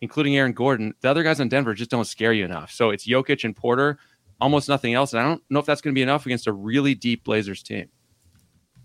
[0.00, 0.94] including Aaron Gordon.
[1.00, 2.70] The other guys in Denver just don't scare you enough.
[2.70, 3.98] So it's Jokic and Porter,
[4.40, 5.12] almost nothing else.
[5.12, 7.62] And I don't know if that's going to be enough against a really deep Blazers
[7.62, 7.88] team.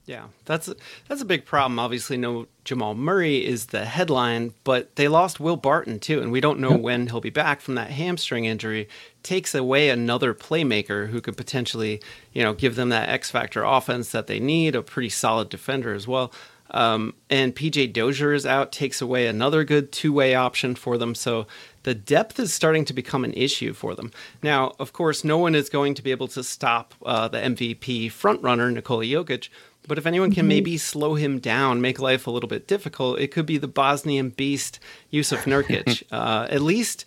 [0.10, 0.68] Yeah, that's
[1.08, 1.78] that's a big problem.
[1.78, 6.42] Obviously, no Jamal Murray is the headline, but they lost Will Barton too, and we
[6.42, 6.80] don't know yep.
[6.80, 8.90] when he'll be back from that hamstring injury.
[9.22, 12.02] Takes away another playmaker who could potentially,
[12.34, 14.74] you know, give them that X factor offense that they need.
[14.74, 16.34] A pretty solid defender as well.
[16.72, 21.14] Um, and PJ Dozier is out, takes away another good two way option for them.
[21.14, 21.46] So
[21.84, 24.12] the depth is starting to become an issue for them.
[24.44, 28.08] Now, of course, no one is going to be able to stop uh, the MVP
[28.08, 29.50] frontrunner, Nikola Jokic.
[29.90, 30.48] But if anyone can mm-hmm.
[30.48, 34.30] maybe slow him down, make life a little bit difficult, it could be the Bosnian
[34.30, 34.80] beast,
[35.12, 36.04] Jusuf Nurkic.
[36.12, 37.06] uh, at least,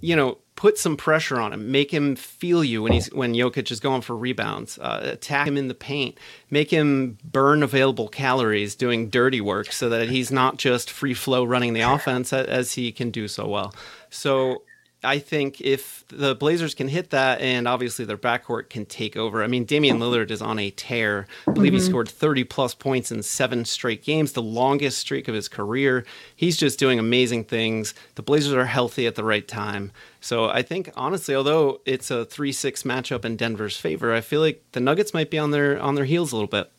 [0.00, 3.70] you know, put some pressure on him, make him feel you when he's when Jokic
[3.70, 6.16] is going for rebounds, uh, attack him in the paint,
[6.50, 11.44] make him burn available calories doing dirty work, so that he's not just free flow
[11.44, 13.74] running the offense as he can do so well.
[14.08, 14.62] So
[15.04, 19.42] I think if the Blazers can hit that, and obviously their backcourt can take over.
[19.42, 21.26] I mean, Damian Lillard is on a tear.
[21.46, 21.82] I believe mm-hmm.
[21.82, 26.04] he scored 30 plus points in seven straight games, the longest streak of his career.
[26.36, 27.94] He's just doing amazing things.
[28.14, 29.90] The Blazers are healthy at the right time.
[30.20, 34.40] So I think honestly, although it's a three six matchup in Denver's favor, I feel
[34.40, 36.70] like the Nuggets might be on their on their heels a little bit.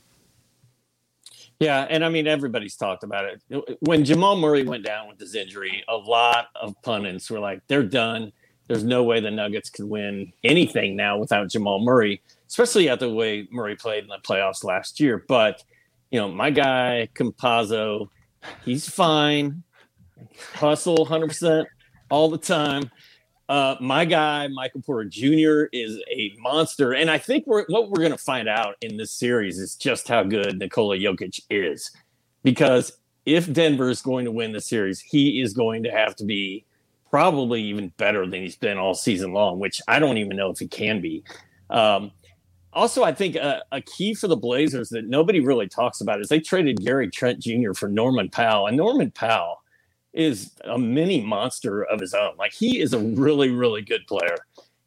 [1.60, 3.78] Yeah, and I mean everybody's talked about it.
[3.80, 7.84] When Jamal Murray went down with his injury, a lot of pundits were like, "They're
[7.84, 8.32] done.
[8.68, 13.10] There's no way the Nuggets could win anything now without Jamal Murray, especially at the
[13.10, 15.64] way Murray played in the playoffs last year." But
[16.12, 18.10] you know, my guy Campazzo,
[18.66, 19.64] he's fine.
[20.54, 21.66] Hustle 100%
[22.10, 22.92] all the time.
[23.50, 26.94] Uh, my guy, Michael Porter Jr., is a monster.
[26.94, 30.08] And I think we're, what we're going to find out in this series is just
[30.08, 31.92] how good Nikola Jokic is.
[32.44, 36.26] Because if Denver is going to win the series, he is going to have to
[36.26, 36.66] be
[37.10, 40.60] probably even better than he's been all season long, which I don't even know if
[40.60, 41.24] he can be.
[41.70, 42.12] Um,
[42.74, 46.30] also, I think a, a, key for the Blazers that nobody really talks about is
[46.30, 47.74] they traded Gary Trent Jr.
[47.74, 48.68] for Norman Powell.
[48.68, 49.63] And Norman Powell
[50.14, 52.36] is a mini monster of his own.
[52.38, 54.38] Like he is a really, really good player.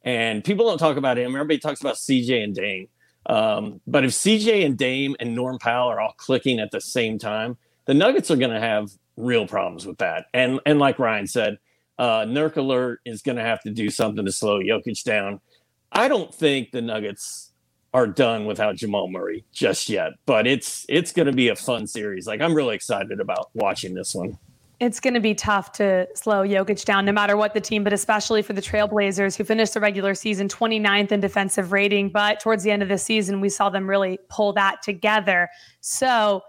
[0.05, 1.35] And people don't talk about him.
[1.35, 2.89] Everybody talks about CJ and Dame.
[3.27, 7.18] Um, but if CJ and Dame and Norm Powell are all clicking at the same
[7.18, 7.57] time,
[7.87, 10.27] the Nuggets are going to have real problems with that.
[10.33, 11.59] And and like Ryan said,
[11.99, 15.41] uh, Nurk Alert is going to have to do something to slow Jokic down.
[15.91, 17.53] I don't think the Nuggets
[17.95, 21.87] are done without Jamal Murray just yet, but it's it's going to be a fun
[21.87, 22.27] series.
[22.27, 24.39] Like I'm really excited about watching this one.
[24.79, 27.95] It's going to be tough to slow Jokic down no matter what the team, but
[27.95, 32.11] especially for the Trailblazers who finished the regular season 29th in defensive rating.
[32.11, 35.49] But towards the end of the season, we saw them really pull that together.
[35.81, 36.43] So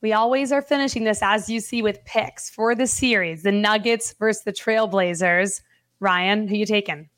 [0.00, 4.14] we always are finishing this, as you see, with picks for the series the Nuggets
[4.16, 5.60] versus the Trailblazers.
[5.98, 7.08] Ryan, who you taking?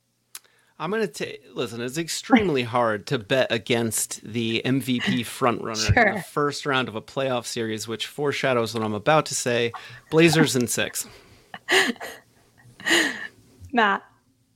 [0.85, 6.05] I'm going to take, listen, it's extremely hard to bet against the MVP frontrunner sure.
[6.05, 9.73] in the first round of a playoff series, which foreshadows what I'm about to say
[10.11, 11.09] Blazers in six.
[13.73, 14.03] Matt.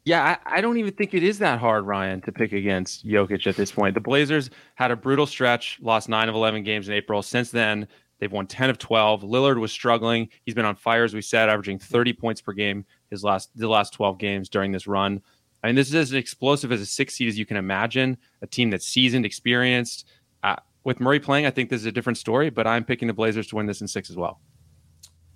[0.05, 3.47] Yeah, I, I, don't even think it is that hard, Ryan, to pick against Jokic
[3.47, 3.95] at this point.
[3.95, 7.23] The Blazers had a brutal stretch, lost nine of 11 games in April.
[7.23, 9.23] Since then, they've won 10 of 12.
[9.23, 10.29] Lillard was struggling.
[10.45, 13.69] He's been on fire, as we said, averaging 30 points per game his last the
[13.69, 15.23] last 12 games during this run.
[15.63, 18.19] I mean, this is as explosive as a six seed as you can imagine.
[18.43, 20.07] A team that's seasoned, experienced.
[20.43, 23.15] Uh, with Murray playing, I think this is a different story, but I'm picking the
[23.15, 24.41] Blazers to win this in six as well.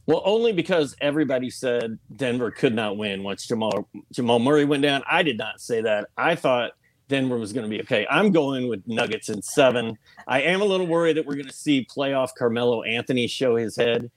[0.07, 5.03] Well, only because everybody said Denver could not win once Jamal Jamal Murray went down.
[5.09, 6.09] I did not say that.
[6.17, 6.73] I thought
[7.09, 8.07] Denver was going to be okay.
[8.11, 9.97] I'm going with Nuggets in seven.
[10.27, 13.77] I am a little worried that we're going to see playoff Carmelo Anthony show his
[13.77, 14.11] head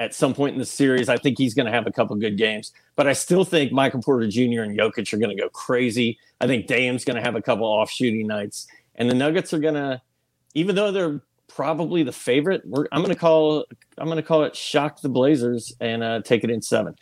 [0.00, 1.08] at some point in the series.
[1.08, 4.02] I think he's going to have a couple good games, but I still think Michael
[4.02, 4.62] Porter Jr.
[4.62, 6.18] and Jokic are going to go crazy.
[6.40, 9.58] I think Dame's going to have a couple off shooting nights, and the Nuggets are
[9.58, 10.00] going to,
[10.54, 13.64] even though they're probably the favorite, I'm going to call
[13.96, 16.94] I'm going to call it shock the Blazers and uh, take it in seven.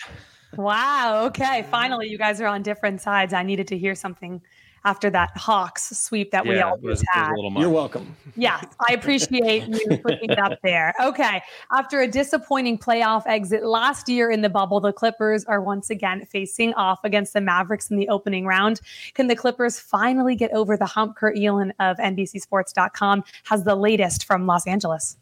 [0.56, 1.26] Wow.
[1.26, 1.66] Okay.
[1.70, 3.34] Finally, you guys are on different sides.
[3.34, 4.40] I needed to hear something
[4.86, 7.32] after that Hawks sweep that yeah, we always was, had.
[7.56, 8.16] You're welcome.
[8.36, 10.94] Yes, I appreciate you putting it up there.
[11.02, 11.42] Okay.
[11.72, 16.24] After a disappointing playoff exit last year in the bubble, the Clippers are once again
[16.24, 18.80] facing off against the Mavericks in the opening round.
[19.14, 21.16] Can the Clippers finally get over the hump?
[21.16, 25.16] Kurt Helin of NBCSports.com has the latest from Los Angeles.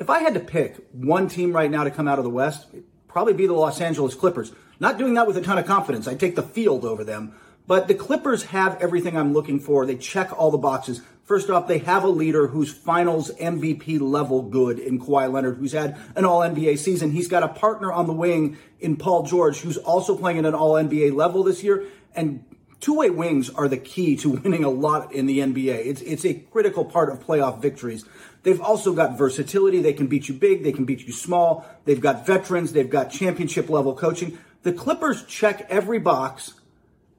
[0.00, 2.66] If I had to pick one team right now to come out of the West,
[2.72, 4.52] it'd probably be the Los Angeles Clippers.
[4.80, 6.08] Not doing that with a ton of confidence.
[6.08, 7.34] I take the field over them.
[7.70, 9.86] But the Clippers have everything I'm looking for.
[9.86, 11.02] They check all the boxes.
[11.22, 15.70] First off, they have a leader who's finals MVP level good in Kawhi Leonard, who's
[15.70, 17.12] had an all NBA season.
[17.12, 20.54] He's got a partner on the wing in Paul George, who's also playing at an
[20.54, 21.86] all NBA level this year.
[22.12, 22.44] And
[22.80, 25.86] two way wings are the key to winning a lot in the NBA.
[25.86, 28.04] It's, it's a critical part of playoff victories.
[28.42, 29.80] They've also got versatility.
[29.80, 30.64] They can beat you big.
[30.64, 31.64] They can beat you small.
[31.84, 32.72] They've got veterans.
[32.72, 34.40] They've got championship level coaching.
[34.64, 36.54] The Clippers check every box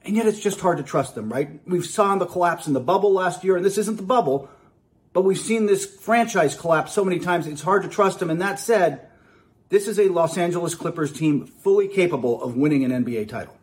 [0.03, 1.59] and yet it's just hard to trust them, right?
[1.65, 4.49] We've saw the collapse in the bubble last year, and this isn't the bubble,
[5.13, 8.29] but we've seen this franchise collapse so many times, it's hard to trust them.
[8.29, 9.07] And that said,
[9.69, 13.57] this is a Los Angeles Clippers team fully capable of winning an NBA title.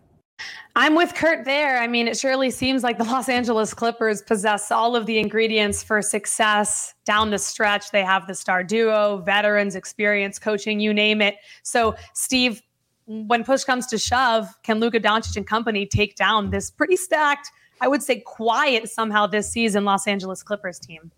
[0.77, 1.79] I'm with Kurt there.
[1.79, 5.83] I mean, it surely seems like the Los Angeles Clippers possess all of the ingredients
[5.83, 7.91] for success down the stretch.
[7.91, 11.37] They have the star duo, veterans, experience, coaching, you name it.
[11.65, 12.63] So, Steve,
[13.09, 17.51] when push comes to shove, can Luka Doncic and company take down this pretty stacked,
[17.81, 21.11] I would say quiet somehow this season Los Angeles Clippers team?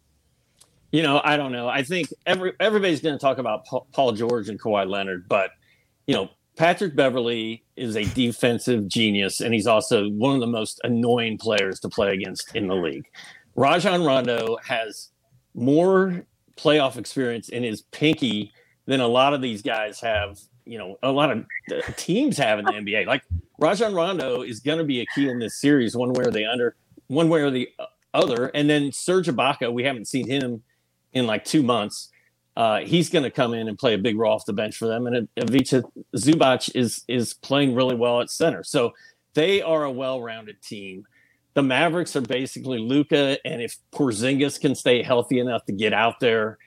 [0.93, 1.68] You know, I don't know.
[1.68, 5.51] I think every everybody's going to talk about Paul George and Kawhi Leonard, but
[6.07, 10.80] you know, Patrick Beverley is a defensive genius, and he's also one of the most
[10.84, 13.07] annoying players to play against in the league.
[13.55, 15.11] Rajon Rondo has
[15.55, 16.24] more
[16.57, 18.53] playoff experience in his pinky
[18.86, 20.38] than a lot of these guys have
[20.70, 21.44] you know a lot of
[21.96, 23.06] teams have in the NBA.
[23.06, 23.22] Like
[23.58, 26.46] Rajon Rondo is going to be a key in this series, one way or the
[26.46, 26.76] under,
[27.08, 27.68] one way or the
[28.14, 28.46] other.
[28.54, 30.62] And then Serge Ibaka, we haven't seen him
[31.12, 32.08] in like two months.
[32.56, 34.86] Uh, he's going to come in and play a big role off the bench for
[34.86, 35.08] them.
[35.08, 35.82] And Ivica
[36.16, 38.62] Zubac is is playing really well at center.
[38.62, 38.92] So
[39.34, 41.04] they are a well-rounded team.
[41.54, 46.20] The Mavericks are basically Luka, and if Porzingis can stay healthy enough to get out
[46.20, 46.58] there,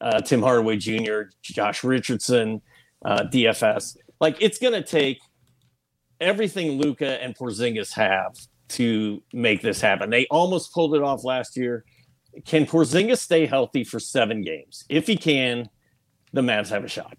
[0.00, 2.60] uh, Tim Hardaway Jr., Josh Richardson,
[3.04, 3.96] uh, DFS.
[4.20, 5.18] Like it's going to take
[6.20, 8.36] everything Luka and Porzingis have
[8.70, 10.10] to make this happen.
[10.10, 11.84] They almost pulled it off last year.
[12.44, 14.84] Can Porzingis stay healthy for seven games?
[14.88, 15.68] If he can,
[16.32, 17.16] the Mavs have a shot.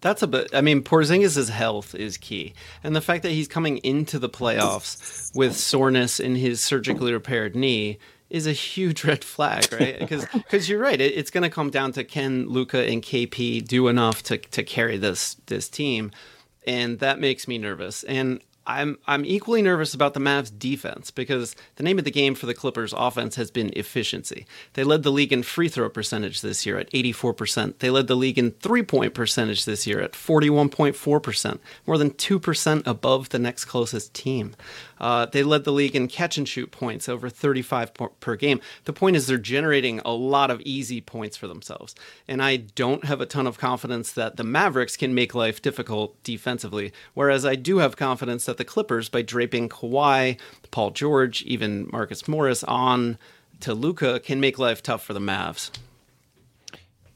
[0.00, 0.54] That's a bit.
[0.54, 2.52] I mean, Porzingis' health is key,
[2.82, 7.56] and the fact that he's coming into the playoffs with soreness in his surgically repaired
[7.56, 7.98] knee
[8.30, 9.98] is a huge red flag, right?
[10.04, 13.66] Because because you're right, it, it's going to come down to can Luka and KP
[13.66, 16.10] do enough to to carry this this team,
[16.66, 18.02] and that makes me nervous.
[18.04, 22.34] And I'm I'm equally nervous about the Mavs defense because the name of the game
[22.34, 24.46] for the Clippers offense has been efficiency.
[24.72, 27.78] They led the league in free throw percentage this year at 84%.
[27.78, 33.28] They led the league in three-point percentage this year at 41.4%, more than 2% above
[33.28, 34.54] the next closest team.
[34.98, 38.60] Uh, they led the league in catch and shoot points over 35 per game.
[38.84, 41.94] The point is they're generating a lot of easy points for themselves.
[42.26, 46.22] And I don't have a ton of confidence that the Mavericks can make life difficult
[46.22, 50.38] defensively, whereas I do have confidence that the Clippers, by draping Kawhi,
[50.70, 53.18] Paul George, even Marcus Morris on
[53.60, 55.70] to Luka, can make life tough for the Mavs.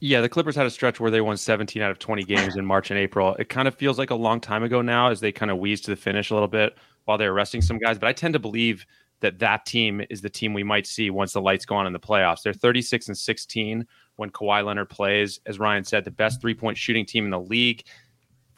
[0.01, 2.65] Yeah, the Clippers had a stretch where they won 17 out of 20 games in
[2.65, 3.35] March and April.
[3.35, 5.81] It kind of feels like a long time ago now as they kind of wheeze
[5.81, 7.97] to the finish a little bit while they're resting some guys.
[7.99, 8.85] But I tend to believe
[9.19, 11.91] that that team is the team we might see once the lights go on in
[11.91, 12.43] the playoffs.
[12.43, 13.85] They're 36 and 16
[14.15, 15.41] when Kawhi Leonard plays.
[15.45, 17.83] As Ryan said, the best three point shooting team in the league.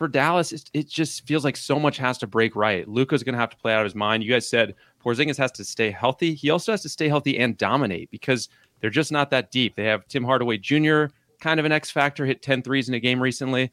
[0.01, 2.87] For Dallas, it just feels like so much has to break right.
[2.87, 4.23] Luka's going to have to play out of his mind.
[4.23, 4.73] You guys said
[5.05, 6.33] Porzingis has to stay healthy.
[6.33, 8.49] He also has to stay healthy and dominate because
[8.79, 9.75] they're just not that deep.
[9.75, 11.03] They have Tim Hardaway Jr.,
[11.39, 13.71] kind of an X factor, hit 10 threes in a game recently.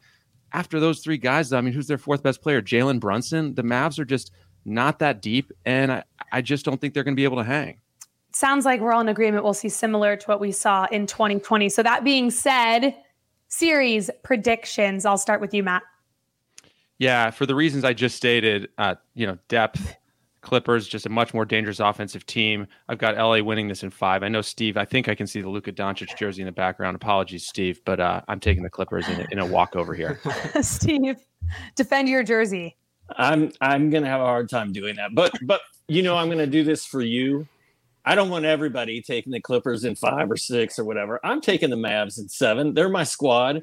[0.53, 2.61] After those three guys, I mean, who's their fourth best player?
[2.61, 3.55] Jalen Brunson.
[3.55, 4.31] The Mavs are just
[4.65, 7.43] not that deep, and I, I just don't think they're going to be able to
[7.43, 7.79] hang.
[8.33, 9.43] Sounds like we're all in agreement.
[9.43, 11.69] We'll see similar to what we saw in 2020.
[11.69, 12.95] So, that being said,
[13.47, 15.05] series predictions.
[15.05, 15.81] I'll start with you, Matt.
[16.99, 19.95] Yeah, for the reasons I just stated, uh, you know, depth,
[20.41, 22.67] Clippers, just a much more dangerous offensive team.
[22.87, 24.23] I've got LA winning this in five.
[24.23, 24.77] I know Steve.
[24.77, 26.95] I think I can see the Luka Doncic jersey in the background.
[26.95, 30.19] Apologies, Steve, but uh, I'm taking the Clippers in a, in a walkover here.
[30.61, 31.17] Steve,
[31.75, 32.77] defend your jersey.
[33.17, 36.47] I'm I'm gonna have a hard time doing that, but but you know I'm gonna
[36.47, 37.47] do this for you.
[38.05, 41.19] I don't want everybody taking the Clippers in five or six or whatever.
[41.23, 42.73] I'm taking the Mavs in seven.
[42.73, 43.61] They're my squad.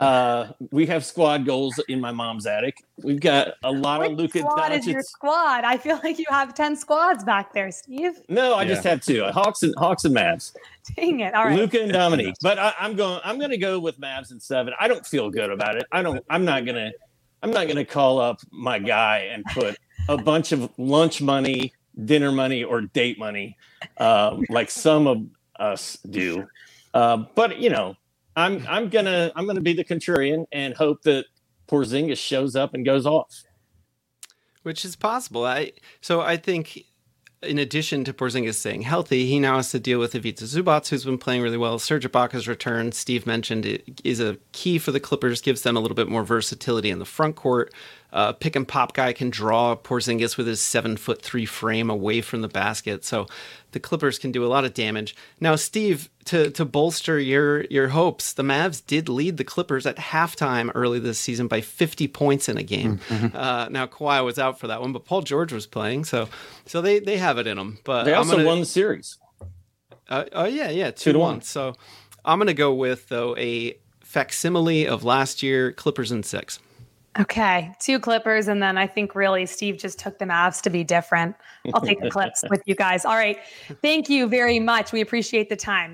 [0.00, 2.82] Uh, we have squad goals in my mom's attic.
[3.02, 5.64] We've got a lot Which of Luka squad is your squad?
[5.64, 8.20] I feel like you have 10 squads back there, Steve.
[8.28, 8.68] No, I yeah.
[8.68, 9.24] just have two.
[9.24, 10.54] Hawks and Hawks and Mavs.
[10.96, 11.34] Dang it.
[11.34, 11.56] All right.
[11.56, 12.34] Luka and Dominique.
[12.42, 14.74] But I, I'm going I'm gonna go with Mavs and seven.
[14.78, 15.86] I don't feel good about it.
[15.92, 16.92] I don't I'm not gonna
[17.42, 19.78] I'm not gonna call up my guy and put
[20.08, 21.72] a bunch of lunch money,
[22.04, 23.56] dinner money, or date money,
[23.98, 25.24] um, like some of
[25.58, 26.46] us do.
[26.92, 27.96] Uh, but you know,
[28.36, 31.26] I'm I'm gonna I'm gonna be the contrarian and hope that
[31.68, 33.44] Porzingis shows up and goes off.
[34.62, 35.44] Which is possible.
[35.44, 36.84] I so I think
[37.42, 41.04] in addition to Porzingis staying healthy, he now has to deal with Ivica Zubac, who's
[41.04, 41.78] been playing really well.
[41.78, 45.80] Serge Ibaka's return, Steve mentioned, it is a key for the Clippers, gives them a
[45.80, 47.70] little bit more versatility in the front court
[48.14, 52.20] uh, pick and pop guy can draw Porzingis with his seven foot three frame away
[52.20, 53.04] from the basket.
[53.04, 53.26] So
[53.72, 55.16] the Clippers can do a lot of damage.
[55.40, 59.96] Now, Steve, to to bolster your your hopes, the Mavs did lead the Clippers at
[59.96, 62.98] halftime early this season by 50 points in a game.
[63.08, 63.36] Mm-hmm.
[63.36, 66.28] Uh, now Kawhi was out for that one, but Paul George was playing, so
[66.66, 67.78] so they they have it in them.
[67.84, 69.18] But they also gonna, won the series.
[70.08, 71.34] Uh, oh yeah, yeah, two, two to one.
[71.34, 71.42] one.
[71.42, 71.74] So
[72.24, 76.58] I'm going to go with though a facsimile of last year, Clippers in six.
[77.18, 80.82] Okay, two Clippers, and then I think really Steve just took the Mavs to be
[80.82, 81.36] different.
[81.72, 83.04] I'll take the Clips with you guys.
[83.04, 83.38] All right,
[83.82, 84.90] thank you very much.
[84.90, 85.93] We appreciate the time.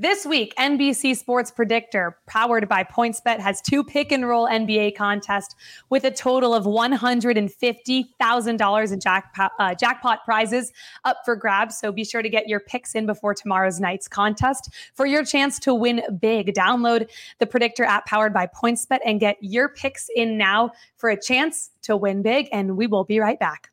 [0.00, 5.54] This week, NBC Sports Predictor, powered by PointsBet, has two pick and roll NBA contests
[5.90, 10.72] with a total of $150,000 in jackpot, uh, jackpot prizes
[11.04, 11.76] up for grabs.
[11.76, 15.58] So be sure to get your picks in before tomorrow's night's contest for your chance
[15.58, 16.54] to win big.
[16.54, 17.06] Download
[17.38, 21.72] the Predictor app powered by PointsBet and get your picks in now for a chance
[21.82, 22.48] to win big.
[22.52, 23.68] And we will be right back.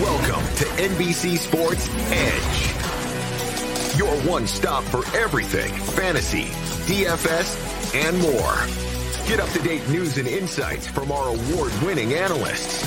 [0.00, 2.67] Welcome to NBC Sports Edge
[3.98, 6.44] your one stop for everything fantasy,
[6.86, 7.56] DFS,
[7.94, 8.56] and more.
[9.28, 12.86] Get up to date news and insights from our award winning analysts.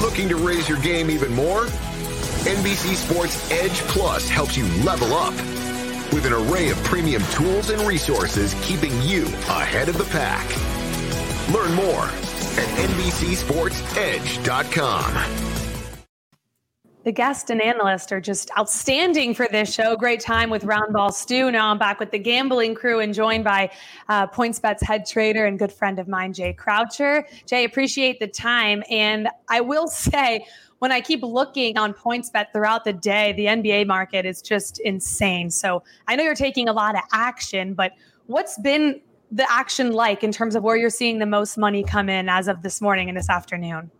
[0.00, 1.64] Looking to raise your game even more?
[2.44, 5.34] NBC Sports Edge Plus helps you level up
[6.12, 10.46] with an array of premium tools and resources keeping you ahead of the pack.
[11.52, 15.49] Learn more at NBCSportsEdge.com.
[17.04, 19.96] the guest and analyst are just outstanding for this show.
[19.96, 21.50] Great time with Roundball Stew.
[21.50, 23.70] Now I'm back with the gambling crew and joined by
[24.08, 27.26] uh, PointsBet's head trader and good friend of mine, Jay Croucher.
[27.46, 28.82] Jay, appreciate the time.
[28.90, 30.46] And I will say,
[30.80, 35.50] when I keep looking on PointsBet throughout the day, the NBA market is just insane.
[35.50, 37.92] So I know you're taking a lot of action, but
[38.26, 42.08] what's been the action like in terms of where you're seeing the most money come
[42.08, 43.90] in as of this morning and this afternoon?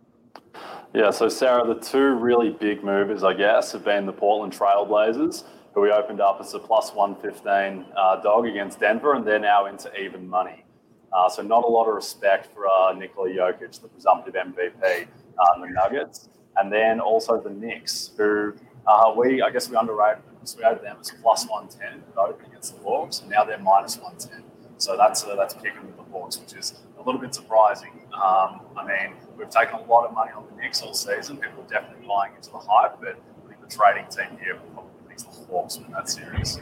[0.93, 5.45] Yeah, so Sarah, the two really big movers, I guess, have been the Portland Trailblazers,
[5.73, 9.67] who we opened up as a plus 115 uh, dog against Denver, and they're now
[9.67, 10.65] into even money.
[11.13, 15.07] Uh, so not a lot of respect for uh, Nikola Jokic, the presumptive MVP,
[15.39, 16.27] uh, the Nuggets.
[16.57, 18.53] And then also the Knicks, who
[18.85, 20.35] uh, we, I guess we underrated, them.
[20.57, 24.43] we them as plus 110 open against the Hawks, and now they're minus 110.
[24.75, 27.91] So that's, uh, that's picking with the Hawks, which is a little bit surprising.
[28.13, 31.37] Um, I mean, we've taken a lot of money on the Knicks all season.
[31.37, 34.91] People are definitely buying into the hype, but I think the trading team here probably
[35.07, 36.59] thinks the Hawks win that series.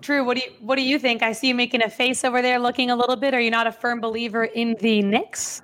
[0.00, 1.22] Drew, what do you what do you think?
[1.22, 3.34] I see you making a face over there, looking a little bit.
[3.34, 5.62] Are you not a firm believer in the Knicks?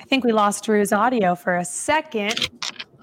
[0.00, 2.48] I think we lost Drew's audio for a second.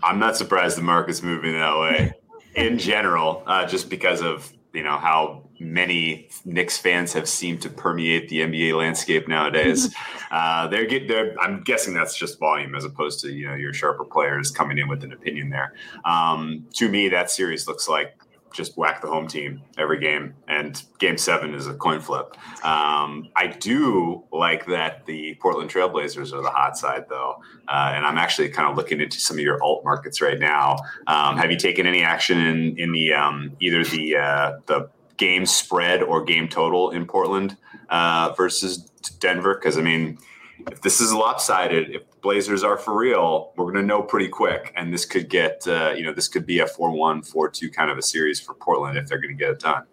[0.02, 2.14] I'm not surprised the market's moving that way
[2.56, 7.70] in general, uh, just because of you know how many Knicks fans have seemed to
[7.70, 9.94] permeate the NBA landscape nowadays.
[10.32, 13.74] uh, they're get they're I'm guessing that's just volume as opposed to you know your
[13.74, 15.74] sharper players coming in with an opinion there.
[16.06, 18.16] Um, to me, that series looks like
[18.54, 22.38] just whack the home team every game, and Game Seven is a coin flip.
[22.64, 28.06] Um, I do like that the Portland Trailblazers are the hot side, though, uh, and
[28.06, 30.78] I'm actually kind of looking into some of your alt markets right now.
[31.08, 35.46] Um, have you taken any action in in the um, either the uh, the game
[35.46, 37.58] spread or game total in Portland
[37.90, 38.78] uh, versus
[39.20, 39.56] Denver?
[39.56, 40.18] Because I mean,
[40.72, 44.72] if this is lopsided, if Blazers are for real, we're going to know pretty quick,
[44.76, 47.98] and this could get uh, you know this could be a 4-1, 4-2 kind of
[47.98, 49.84] a series for Portland if they're going to get it done.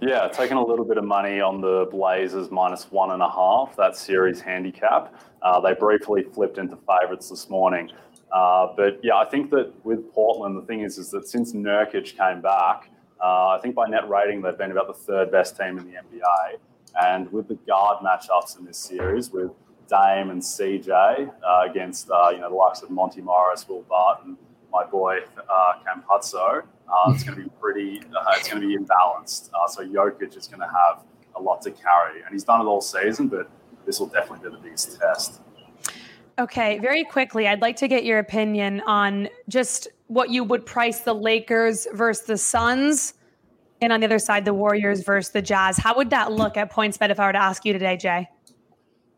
[0.00, 3.76] Yeah, taking a little bit of money on the Blazers minus one and a half,
[3.76, 5.14] that series handicap.
[5.42, 7.90] Uh, they briefly flipped into favourites this morning.
[8.32, 12.16] Uh, but yeah, I think that with Portland, the thing is, is that since Nurkic
[12.16, 12.90] came back,
[13.24, 15.92] uh, I think by net rating, they've been about the third best team in the
[15.92, 16.58] NBA.
[17.00, 19.50] And with the guard matchups in this series, with
[19.88, 24.36] Dame and CJ uh, against uh, you know the likes of Monte Morris, Will Barton,
[24.70, 28.00] my boy uh, Campazzo, uh, it's going to be pretty.
[28.00, 29.48] Uh, it's going to be imbalanced.
[29.54, 31.02] Uh, so Jokic is going to have
[31.36, 33.28] a lot to carry, and he's done it all season.
[33.28, 33.50] But
[33.86, 35.40] this will definitely be the biggest test.
[36.38, 41.00] Okay, very quickly, I'd like to get your opinion on just what you would price
[41.00, 43.14] the Lakers versus the Suns,
[43.80, 45.76] and on the other side, the Warriors versus the Jazz.
[45.76, 48.28] How would that look at PointsBet if I were to ask you today, Jay?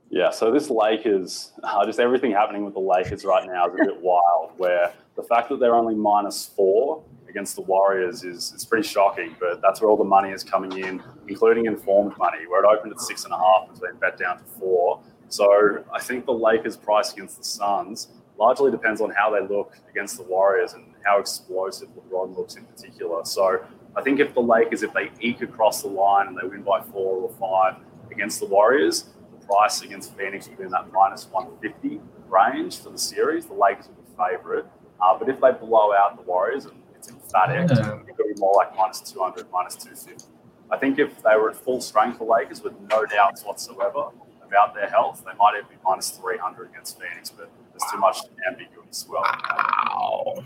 [0.08, 3.84] Yeah, so this Lakers, uh, just everything happening with the Lakers right now is a
[3.84, 4.52] bit wild.
[4.56, 9.34] Where the fact that they're only minus four against the Warriors is, is pretty shocking,
[9.40, 12.92] but that's where all the money is coming in, including informed money, where it opened
[12.92, 15.00] at six and a half and has been bet down to four.
[15.28, 18.08] So I think the Lakers' price against the Suns
[18.38, 22.64] largely depends on how they look against the Warriors and how explosive LeBron looks in
[22.64, 23.24] particular.
[23.24, 23.64] So
[23.96, 26.80] I think if the Lakers, if they eke across the line and they win by
[26.80, 29.06] four or five against the Warriors,
[29.38, 33.46] the price against Phoenix would be in that minus 150 range for the series.
[33.46, 34.64] The Lakers would be favourite.
[35.00, 38.00] Uh, but if they blow out the Warriors and it's emphatic, yeah.
[38.08, 40.26] it could be more like minus 200, minus 250.
[40.70, 44.10] I think if they were at full strength, the Lakers, with no doubts whatsoever
[44.44, 47.30] about their health, they might even be minus 300 against Phoenix.
[47.30, 49.06] But there's too much ambiguity as.
[49.08, 50.44] Wow.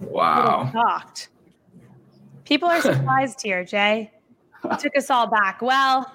[0.00, 0.70] Wow.
[0.72, 1.28] Shocked.
[2.44, 4.12] People are surprised here, Jay.
[4.64, 5.62] You took us all back.
[5.62, 6.10] Well,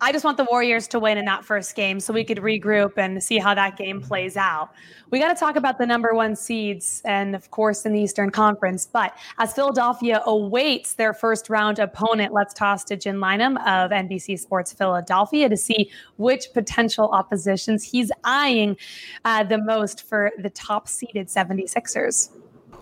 [0.00, 2.98] I just want the Warriors to win in that first game so we could regroup
[2.98, 4.70] and see how that game plays out.
[5.10, 8.30] We got to talk about the number one seeds and, of course, in the Eastern
[8.30, 8.86] Conference.
[8.86, 14.38] But as Philadelphia awaits their first round opponent, let's toss to Jim Lynam of NBC
[14.38, 18.76] Sports Philadelphia to see which potential oppositions he's eyeing
[19.24, 22.30] uh, the most for the top seeded 76ers.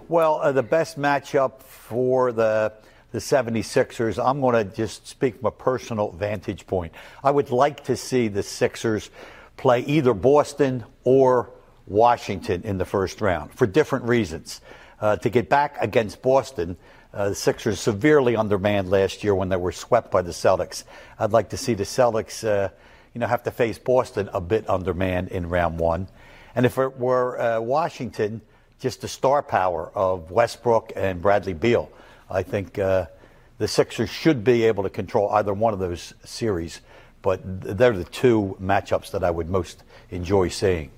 [0.09, 2.73] Well, uh, the best matchup for the
[3.13, 6.93] the 76ers, I'm going to just speak from a personal vantage point.
[7.23, 9.11] I would like to see the Sixers
[9.59, 11.51] play either Boston or
[11.87, 14.63] Washington in the first round for different reasons.
[14.99, 16.77] Uh, to get back against Boston,
[17.13, 20.85] uh, the Sixers severely undermanned last year when they were swept by the Celtics.
[21.19, 22.71] I'd like to see the Celtics, uh,
[23.13, 26.09] you know, have to face Boston a bit undermanned in round one.
[26.55, 28.41] And if it were uh, Washington,
[28.79, 31.91] just the star power of Westbrook and Bradley Beal.
[32.31, 33.07] I think uh,
[33.59, 36.81] the Sixers should be able to control either one of those series,
[37.23, 40.91] but they're the two matchups that I would most enjoy seeing.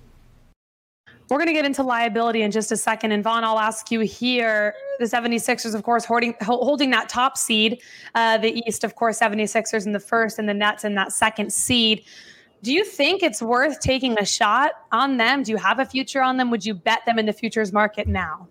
[1.31, 3.13] We're going to get into liability in just a second.
[3.13, 4.75] And Vaughn, I'll ask you here.
[4.99, 7.81] The 76ers, of course, holding, holding that top seed.
[8.15, 11.53] Uh, the East, of course, 76ers in the first and the Nets in that second
[11.53, 12.05] seed.
[12.63, 15.43] Do you think it's worth taking a shot on them?
[15.43, 16.51] Do you have a future on them?
[16.51, 18.47] Would you bet them in the futures market now?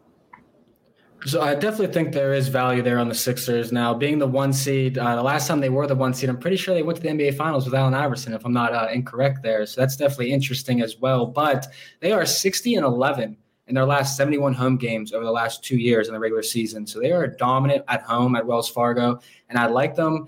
[1.26, 3.94] So I definitely think there is value there on the Sixers now.
[3.94, 6.58] Being the one seed, uh, the last time they were the one seed, I'm pretty
[6.58, 9.41] sure they went to the NBA Finals with Allen Iverson, if I'm not uh, incorrect
[9.41, 9.66] there.
[9.66, 11.26] So that's definitely interesting as well.
[11.26, 11.68] But
[12.02, 13.38] they are 60 and 11
[13.68, 16.86] in their last 71 home games over the last two years in the regular season.
[16.86, 20.28] So they are dominant at home at Wells Fargo, and I like them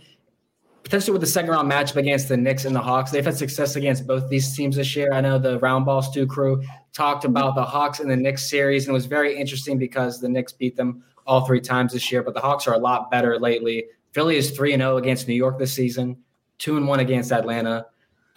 [0.83, 3.11] potentially with the second round matchup against the Knicks and the Hawks.
[3.11, 5.11] They've had success against both these teams this year.
[5.11, 6.63] I know the Roundball Stew crew
[6.95, 10.29] talked about the Hawks and the Knicks series, and it was very interesting because the
[10.29, 13.37] Knicks beat them all three times this year, but the Hawks are a lot better
[13.39, 13.85] lately.
[14.13, 16.17] Philly is 3 0 against New York this season,
[16.59, 17.85] 2 and 1 against Atlanta.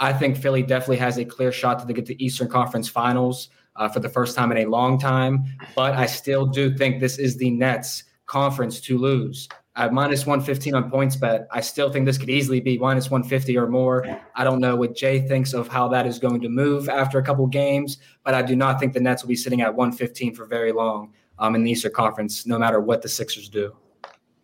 [0.01, 3.89] I think Philly definitely has a clear shot to get to Eastern Conference Finals uh,
[3.89, 5.45] for the first time in a long time,
[5.77, 9.49] but I still do think this is the Nets conference to lose
[9.79, 11.47] at minus 115 on PointsBet.
[11.53, 14.05] I still think this could easily be minus 150 or more.
[14.35, 17.23] I don't know what Jay thinks of how that is going to move after a
[17.23, 20.47] couple games, but I do not think the Nets will be sitting at 115 for
[20.47, 23.75] very long um, in the Eastern Conference, no matter what the Sixers do.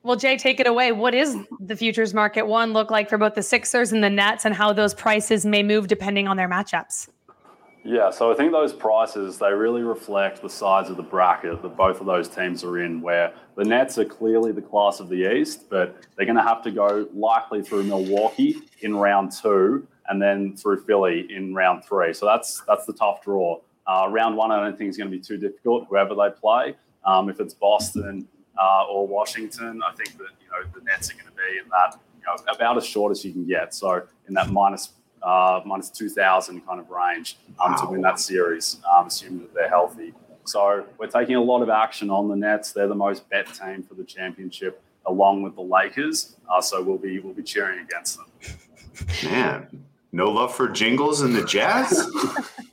[0.05, 0.93] Well, Jay, take it away.
[0.93, 4.44] What is the futures market one look like for both the Sixers and the Nets,
[4.44, 7.09] and how those prices may move depending on their matchups?
[7.86, 11.77] Yeah, so I think those prices they really reflect the size of the bracket that
[11.77, 13.02] both of those teams are in.
[13.02, 16.62] Where the Nets are clearly the class of the East, but they're going to have
[16.62, 22.15] to go likely through Milwaukee in round two, and then through Philly in round three.
[22.15, 23.61] So that's that's the tough draw.
[23.86, 25.86] Uh, round one, I don't think is going to be too difficult.
[25.90, 26.74] Whoever they play,
[27.05, 28.27] um, if it's Boston
[28.59, 31.69] uh, or Washington, I think that you know the Nets are going to be in
[31.69, 33.74] that you know, about as short as you can get.
[33.74, 34.94] So in that minus
[35.24, 37.78] uh, minus 2,000 kind of range um, wow.
[37.78, 40.12] to win that series, um, assuming that they're healthy.
[40.44, 42.72] So we're taking a lot of action on the Nets.
[42.72, 46.36] They're the most bet team for the championship, along with the Lakers.
[46.51, 48.26] Uh, so we'll be we'll be cheering against them.
[49.24, 52.06] Man, no love for jingles and the Jazz.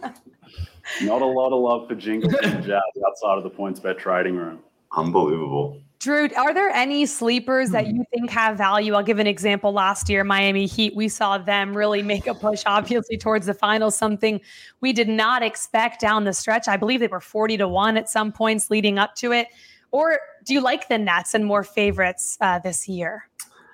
[1.01, 4.59] Not a lot of love for jingles and Jazz outside of the PointsBet trading room.
[4.95, 5.81] Unbelievable.
[6.01, 8.95] Drew, are there any sleepers that you think have value?
[8.95, 9.71] I'll give an example.
[9.71, 13.95] Last year, Miami Heat, we saw them really make a push, obviously, towards the finals,
[13.95, 14.41] something
[14.79, 16.67] we did not expect down the stretch.
[16.67, 19.49] I believe they were 40 to 1 at some points leading up to it.
[19.91, 23.29] Or do you like the Nets and more favorites uh, this year?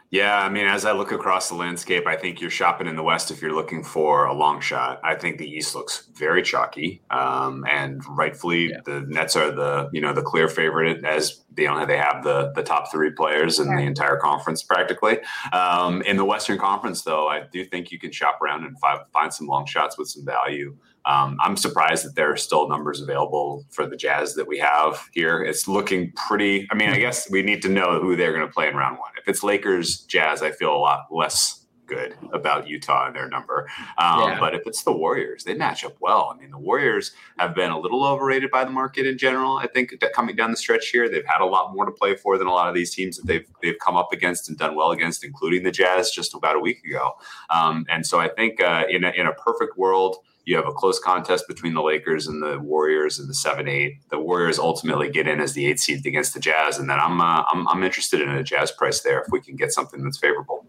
[0.10, 3.04] Yeah, I mean, as I look across the landscape, I think you're shopping in the
[3.04, 5.02] West if you're looking for a long shot.
[5.04, 8.80] I think the East looks very chalky, um, and rightfully, yeah.
[8.86, 12.54] the Nets are the you know the clear favorite as they only they have the
[12.56, 13.76] the top three players in yeah.
[13.76, 15.20] the entire conference practically.
[15.52, 19.02] Um, in the Western Conference, though, I do think you can shop around and find,
[19.12, 20.78] find some long shots with some value.
[21.08, 25.08] Um, I'm surprised that there are still numbers available for the Jazz that we have
[25.14, 25.42] here.
[25.42, 26.68] It's looking pretty.
[26.70, 29.00] I mean, I guess we need to know who they're going to play in round
[29.00, 29.12] one.
[29.18, 33.70] If it's Lakers, Jazz, I feel a lot less good about Utah and their number.
[33.98, 34.40] Um, yeah.
[34.40, 36.32] But if it's the Warriors, they match up well.
[36.36, 39.58] I mean, the Warriors have been a little overrated by the market in general.
[39.58, 42.16] I think that coming down the stretch here, they've had a lot more to play
[42.16, 44.76] for than a lot of these teams that they've they've come up against and done
[44.76, 47.14] well against, including the Jazz just about a week ago.
[47.50, 50.18] Um, and so I think uh, in a, in a perfect world
[50.48, 53.98] you have a close contest between the Lakers and the Warriors in the seven eight.
[54.10, 57.20] The Warriors ultimately get in as the eight seed against the Jazz, and then I'm
[57.20, 60.18] uh, I'm, I'm interested in a Jazz price there if we can get something that's
[60.18, 60.66] favorable.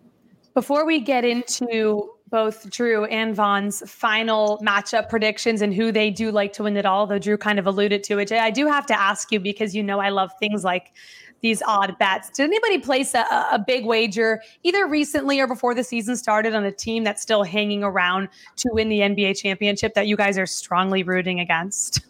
[0.53, 6.33] Before we get into both Drew and Vaughn's final matchup predictions and who they do
[6.33, 8.85] like to win it all, though Drew kind of alluded to it, I do have
[8.87, 10.93] to ask you because you know I love things like
[11.41, 12.31] these odd bets.
[12.31, 13.21] Did anybody place a,
[13.53, 17.43] a, big wager either recently or before the season started on a team that's still
[17.43, 22.01] hanging around to win the NBA championship that you guys are strongly rooting against?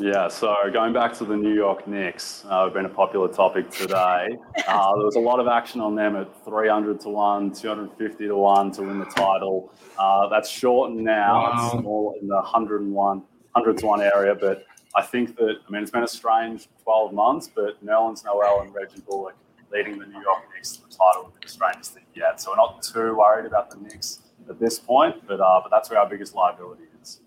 [0.00, 4.28] Yeah, so going back to the New York Knicks, uh, been a popular topic today.
[4.68, 8.36] Uh, there was a lot of action on them at 300 to 1, 250 to
[8.36, 9.72] 1 to win the title.
[9.98, 11.40] Uh, that's shortened now.
[11.40, 11.70] Wow.
[11.72, 15.82] It's more in the 101, 100 to 1 area, but I think that, I mean,
[15.82, 19.36] it's been a strange 12 months, but Nerlens Noel and Reggie Bullock
[19.72, 22.40] leading the New York Knicks to the title would be the strangest thing yet.
[22.40, 25.90] So we're not too worried about the Knicks at this point, but, uh, but that's
[25.90, 27.20] where our biggest liability is.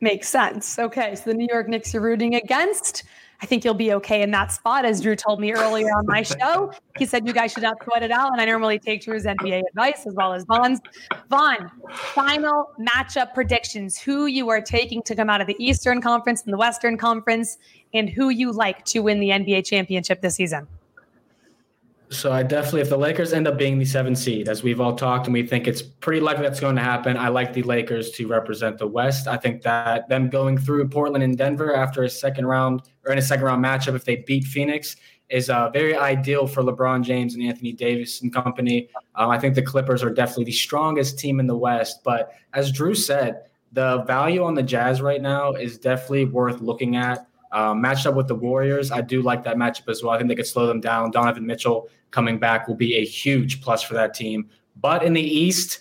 [0.00, 0.78] Makes sense.
[0.78, 3.04] Okay, so the New York Knicks you're rooting against.
[3.40, 4.84] I think you'll be okay in that spot.
[4.84, 8.02] As Drew told me earlier on my show, he said you guys should not sweat
[8.02, 8.32] it out.
[8.32, 10.80] And I normally take Drew's NBA advice as well as Vaughn's.
[11.28, 16.42] Vaughn, final matchup predictions who you are taking to come out of the Eastern Conference
[16.44, 17.58] and the Western Conference,
[17.92, 20.66] and who you like to win the NBA championship this season.
[22.10, 24.94] So I definitely, if the Lakers end up being the seven seed, as we've all
[24.94, 28.10] talked, and we think it's pretty likely that's going to happen, I like the Lakers
[28.12, 29.26] to represent the West.
[29.26, 33.18] I think that them going through Portland and Denver after a second round or in
[33.18, 34.96] a second round matchup, if they beat Phoenix,
[35.30, 38.88] is uh, very ideal for LeBron James and Anthony Davis and company.
[39.14, 42.04] Um, I think the Clippers are definitely the strongest team in the West.
[42.04, 46.96] But as Drew said, the value on the Jazz right now is definitely worth looking
[46.96, 47.26] at.
[47.54, 50.12] Um, matched up with the Warriors, I do like that matchup as well.
[50.12, 51.12] I think they could slow them down.
[51.12, 54.50] Donovan Mitchell coming back will be a huge plus for that team.
[54.80, 55.80] But in the East,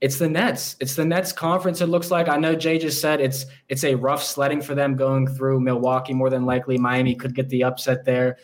[0.00, 0.76] it's the Nets.
[0.80, 1.82] It's the Nets conference.
[1.82, 4.96] It looks like I know Jay just said it's it's a rough sledding for them
[4.96, 6.14] going through Milwaukee.
[6.14, 8.38] More than likely, Miami could get the upset there.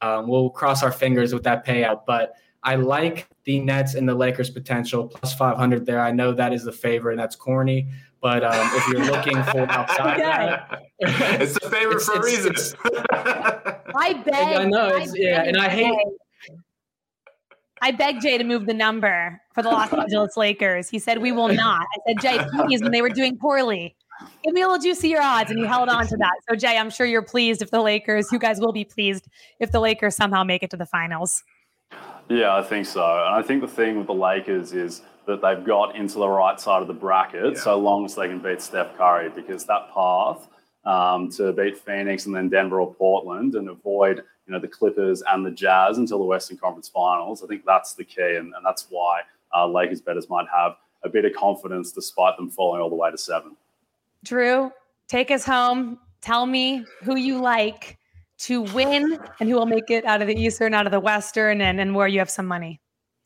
[0.00, 4.14] Um, we'll cross our fingers with that payout, but I like the Nets and the
[4.14, 6.00] Lakers potential plus 500 there.
[6.00, 7.88] I know that is the favorite, and that's corny.
[8.22, 12.54] But um, if you're looking for outside that, it's the favorite it's, for a reason.
[13.96, 14.56] I beg.
[14.58, 14.96] I know.
[14.96, 15.92] It's, I yeah, and I hate.
[17.82, 20.88] I begged Jay to move the number for the Los Angeles Lakers.
[20.88, 21.80] He said we will not.
[21.80, 23.96] I said, Jay, please, when they were doing poorly,
[24.44, 26.34] give me a little juicier odds, and you held on to that.
[26.48, 28.30] So, Jay, I'm sure you're pleased if the Lakers.
[28.30, 29.26] You guys will be pleased
[29.58, 31.42] if the Lakers somehow make it to the finals.
[32.28, 33.02] Yeah, I think so.
[33.02, 36.60] And I think the thing with the Lakers is that they've got into the right
[36.60, 37.60] side of the bracket yeah.
[37.60, 40.48] so long as they can beat Steph Curry because that path
[40.84, 45.22] um, to beat Phoenix and then Denver or Portland and avoid you know the Clippers
[45.30, 47.42] and the Jazz until the Western Conference Finals.
[47.42, 49.20] I think that's the key, and, and that's why
[49.54, 50.72] uh, Lakers bettors might have
[51.04, 53.56] a bit of confidence despite them falling all the way to seven.
[54.24, 54.72] Drew,
[55.08, 55.98] take us home.
[56.20, 57.98] Tell me who you like
[58.38, 61.60] to win and who will make it out of the Eastern, out of the Western,
[61.60, 62.80] and, and where you have some money.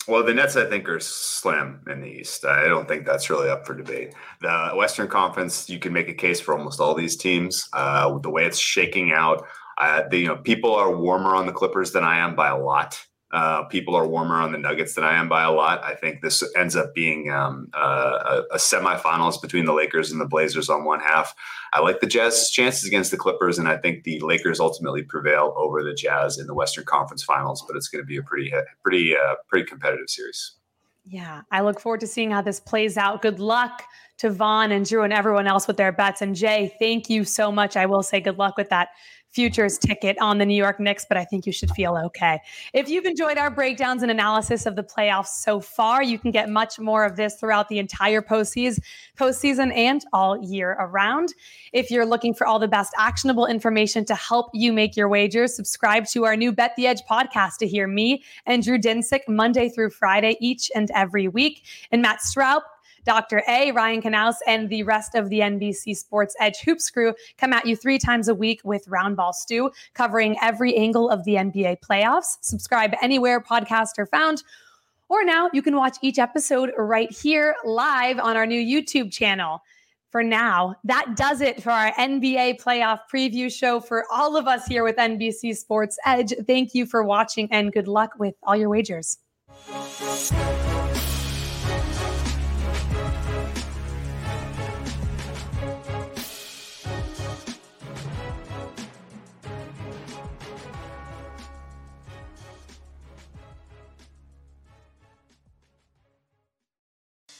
[0.08, 2.44] Well, the Nets, I think, are slim in the East.
[2.44, 4.14] I don't think that's really up for debate.
[4.40, 7.68] The Western Conference, you can make a case for almost all these teams.
[7.72, 9.44] Uh, the way it's shaking out,
[9.78, 12.56] uh, the, you know, people are warmer on the Clippers than I am by a
[12.56, 13.04] lot.
[13.32, 15.82] Uh, people are warmer on the Nuggets than I am by a lot.
[15.82, 20.20] I think this ends up being um, uh, a, a semifinals between the Lakers and
[20.20, 21.34] the Blazers on one half.
[21.72, 25.54] I like the Jazz's chances against the Clippers, and I think the Lakers ultimately prevail
[25.56, 27.64] over the Jazz in the Western Conference Finals.
[27.66, 28.52] But it's going to be a pretty,
[28.84, 30.52] pretty, uh, pretty competitive series.
[31.04, 33.22] Yeah, I look forward to seeing how this plays out.
[33.22, 33.82] Good luck
[34.18, 36.22] to Vaughn and Drew and everyone else with their bets.
[36.22, 37.76] And Jay, thank you so much.
[37.76, 38.88] I will say good luck with that
[39.36, 42.40] futures ticket on the New York Knicks, but I think you should feel okay.
[42.72, 46.48] If you've enjoyed our breakdowns and analysis of the playoffs so far, you can get
[46.48, 48.80] much more of this throughout the entire postseason,
[49.76, 51.34] and all year around.
[51.74, 55.54] If you're looking for all the best actionable information to help you make your wagers,
[55.54, 59.68] subscribe to our new Bet the Edge podcast to hear me and Drew Dinsick Monday
[59.68, 61.62] through Friday each and every week.
[61.92, 62.62] And Matt Stroup
[63.06, 63.42] Dr.
[63.48, 67.64] A, Ryan Knaus, and the rest of the NBC Sports Edge Hoops crew come at
[67.64, 72.36] you three times a week with Roundball Stew, covering every angle of the NBA playoffs.
[72.42, 74.42] Subscribe anywhere podcasts are found.
[75.08, 79.62] Or now you can watch each episode right here live on our new YouTube channel.
[80.10, 84.66] For now, that does it for our NBA playoff preview show for all of us
[84.66, 86.32] here with NBC Sports Edge.
[86.46, 89.18] Thank you for watching and good luck with all your wagers.